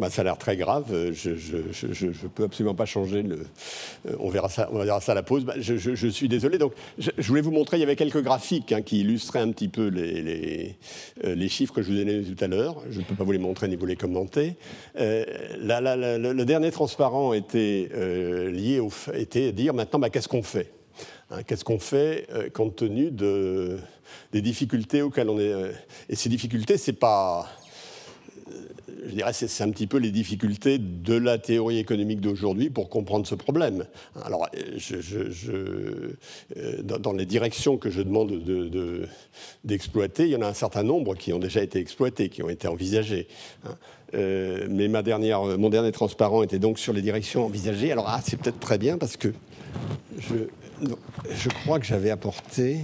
[0.00, 1.12] Bah, ça a l'air très grave.
[1.12, 3.22] Je ne peux absolument pas changer.
[3.22, 5.44] Euh, on verra ça, à la pause.
[5.44, 6.56] Bah, je, suis désolé.
[6.56, 7.76] Donc, je, voulais vous montrer.
[7.76, 10.76] Il y avait quelques graphiques hein, qui illustraient un petit peu les,
[11.24, 12.82] euh, chiffres que je vous ai donnés tout à l'heure.
[12.88, 14.56] Je ne peux pas vous les montrer ni vous les commenter.
[14.98, 15.24] Euh,
[15.58, 17.90] le dernier transparent était
[18.50, 20.72] lié au était à dire maintenant, bah, qu'est-ce qu'on fait
[21.30, 23.78] hein, Qu'est-ce qu'on fait compte tenu de,
[24.32, 25.52] des difficultés auxquelles on est
[26.08, 27.46] Et ces difficultés, c'est pas
[29.10, 33.26] je dirais, c'est un petit peu les difficultés de la théorie économique d'aujourd'hui pour comprendre
[33.26, 33.84] ce problème.
[34.24, 36.12] Alors, euh,
[36.82, 38.42] dans les directions que je demande
[39.64, 42.48] d'exploiter, il y en a un certain nombre qui ont déjà été exploitées, qui ont
[42.48, 43.26] été envisagées.
[43.64, 43.76] Hein.
[44.14, 47.92] Euh, mais ma dernière, mon dernier transparent était donc sur les directions envisagées.
[47.92, 49.32] Alors, ah, c'est peut-être très bien parce que
[50.18, 50.34] je,
[51.30, 52.78] je crois que j'avais apporté.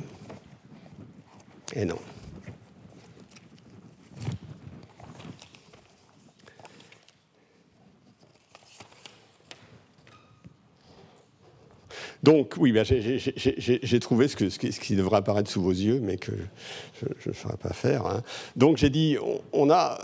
[1.75, 1.99] Et non.
[12.27, 16.33] Donc, oui, ben, j'ai trouvé ce, qui, devrait apparaître sous vos yeux, mais que
[17.21, 18.05] je ne saurais pas faire.
[18.05, 18.25] Hein.
[18.57, 19.17] Donc, j'ai dit,
[19.53, 19.97] on, a,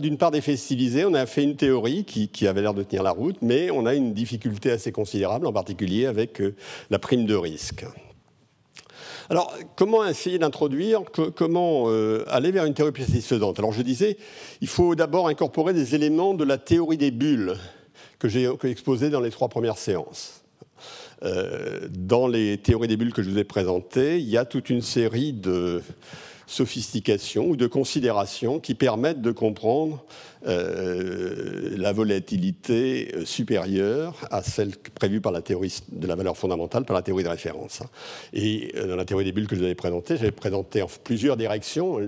[0.00, 3.04] d'une part des faits stylisés, on a fait une théorie qui, avait l'air de tenir
[3.04, 6.56] la route, mais on a une difficulté assez considérable, en particulier avec euh,
[6.90, 7.86] la prime de risque.
[9.28, 11.02] Alors, comment essayer d'introduire,
[11.36, 14.16] comment euh, aller vers une théorie plus satisfaisante Alors, je disais,
[14.60, 17.54] il faut d'abord incorporer des éléments de la théorie des bulles
[18.18, 20.39] que j'ai exposé dans les trois premières séances.
[21.22, 24.70] Euh, dans les théories des bulles que je vous ai présentées, il y a toute
[24.70, 25.82] une série de
[26.50, 30.04] sophistication ou de considération qui permettent de comprendre
[30.48, 36.96] euh, la volatilité supérieure à celle prévue par la théorie de la valeur fondamentale, par
[36.96, 37.82] la théorie de référence.
[38.32, 40.88] Et euh, dans la théorie des bulles que je vous avais présentée, j'avais présenté en
[41.04, 41.98] plusieurs directions.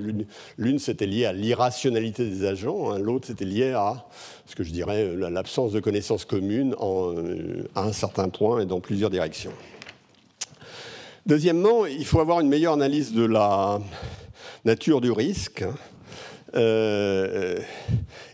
[0.58, 2.98] L'une, c'était liée à l'irrationalité des agents, hein.
[2.98, 4.06] l'autre, c'était lié à
[4.46, 8.66] ce que je dirais l'absence de connaissances communes en, euh, à un certain point et
[8.66, 9.52] dans plusieurs directions.
[11.26, 13.80] Deuxièmement, il faut avoir une meilleure analyse de la
[14.64, 15.64] nature du risque.
[16.54, 17.58] Euh,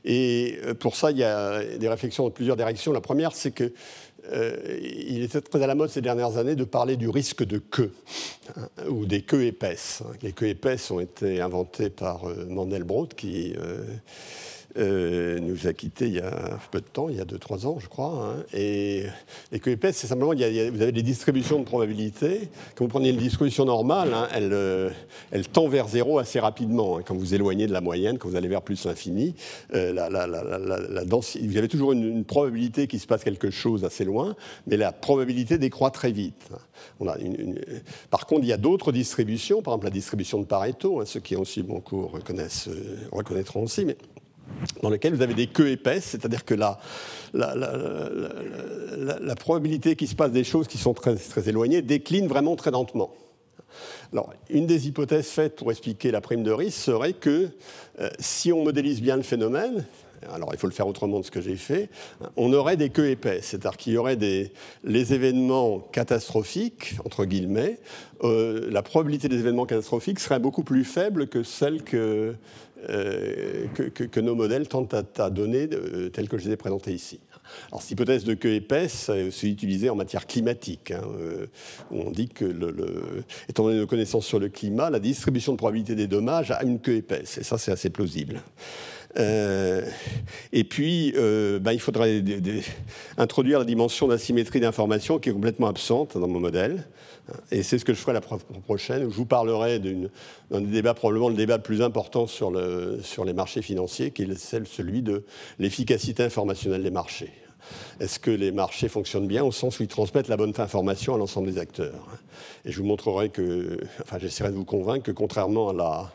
[0.04, 2.92] et pour ça, il y a des réflexions dans plusieurs directions.
[2.92, 3.72] La première, c'est que
[4.30, 7.58] euh, il était très à la mode ces dernières années de parler du risque de
[7.58, 7.92] queue,
[8.56, 10.02] hein, ou des queues épaisses.
[10.22, 13.54] Les queues épaisses ont été inventées par euh, Mandelbrot, qui
[14.78, 17.78] euh, nous a quittés il y a peu de temps, il y a 2-3 ans,
[17.80, 18.36] je crois.
[18.36, 18.44] Hein.
[18.52, 19.04] Et
[19.50, 22.48] les queues épaisses, c'est simplement, il vous avez des distributions de probabilité.
[22.74, 24.90] Quand vous prenez une distribution normale, hein, elle, euh,
[25.30, 26.98] elle, tend vers zéro assez rapidement.
[26.98, 27.02] Hein.
[27.04, 29.34] Quand vous éloignez de la moyenne, quand vous allez vers plus l'infini,
[29.74, 34.92] euh, vous avez toujours une, probabilité qu'il se passe quelque chose assez loin, mais la
[34.92, 36.50] probabilité décroît très vite.
[38.10, 41.36] Par contre, il y a d'autres distributions, par exemple la distribution de Pareto, ceux qui
[41.36, 42.12] ont aussi mon cours
[43.12, 43.96] reconnaîtront aussi, mais
[44.82, 46.78] dans lequel vous avez des queues épaisses, c'est-à-dire que la,
[49.36, 53.10] probabilité qu'il se passe des choses qui sont très, très éloignées décline vraiment très lentement.
[54.12, 57.50] Alors, une des hypothèses faites pour expliquer la prime de risque serait que
[58.00, 59.84] euh, si on modélise bien le phénomène,
[60.32, 61.88] alors il faut le faire autrement de ce que j'ai fait,
[62.36, 64.52] on aurait des queues épaisses, c'est-à-dire qu'il y aurait des,
[64.84, 67.78] les événements catastrophiques, entre guillemets,
[68.24, 72.34] euh, la probabilité des événements catastrophiques serait beaucoup plus faible que celle que,
[72.88, 77.18] euh, que, nos modèles tentent à, donner, euh, que je les ai présentés ici.
[77.70, 80.92] Alors, cette hypothèse de queue épaisse est aussi utilisée en matière climatique.
[80.92, 81.46] Hein, euh,
[81.90, 82.44] on dit que,
[83.48, 86.78] étant donné nos connaissances sur le climat, la distribution de probabilité des dommages a une
[86.78, 87.38] queue épaisse.
[87.38, 88.40] Et ça, c'est assez plausible.
[89.16, 92.22] Et puis, ben, il faudrait
[93.16, 96.86] introduire la dimension d'asymétrie d'information qui est complètement absente dans mon modèle.
[97.50, 99.78] Et c'est ce que je ferai la prochaine, je vous parlerai
[100.50, 105.02] d'un débat, probablement le débat le plus important sur les marchés financiers, qui est celui
[105.02, 105.24] de
[105.58, 107.32] l'efficacité informationnelle des marchés.
[108.00, 111.18] Est-ce que les marchés fonctionnent bien au sens où ils transmettent la bonne information à
[111.18, 112.06] l'ensemble des acteurs?
[112.64, 116.10] Et je vous montrerai que, enfin j'essaierai de vous convaincre que contrairement à la,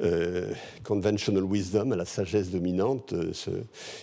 [0.00, 3.32] euh, conventional wisdom, la sagesse dominante, euh,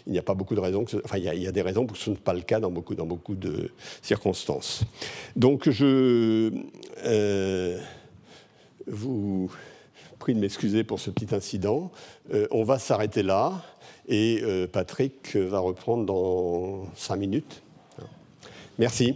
[0.05, 0.85] il n'y a pas beaucoup de raisons.
[1.03, 2.71] enfin, il y, a, des raisons pour que ce ne soit pas le cas dans
[2.71, 3.71] beaucoup, dans beaucoup de
[4.01, 4.83] circonstances.
[5.35, 6.51] Donc, je
[7.05, 7.79] euh,
[8.87, 9.51] vous
[10.19, 11.91] prie de m'excuser pour ce petit incident.
[12.51, 13.63] on va s'arrêter là
[14.09, 17.61] et Patrick va reprendre dans cinq minutes.
[18.77, 19.15] Merci.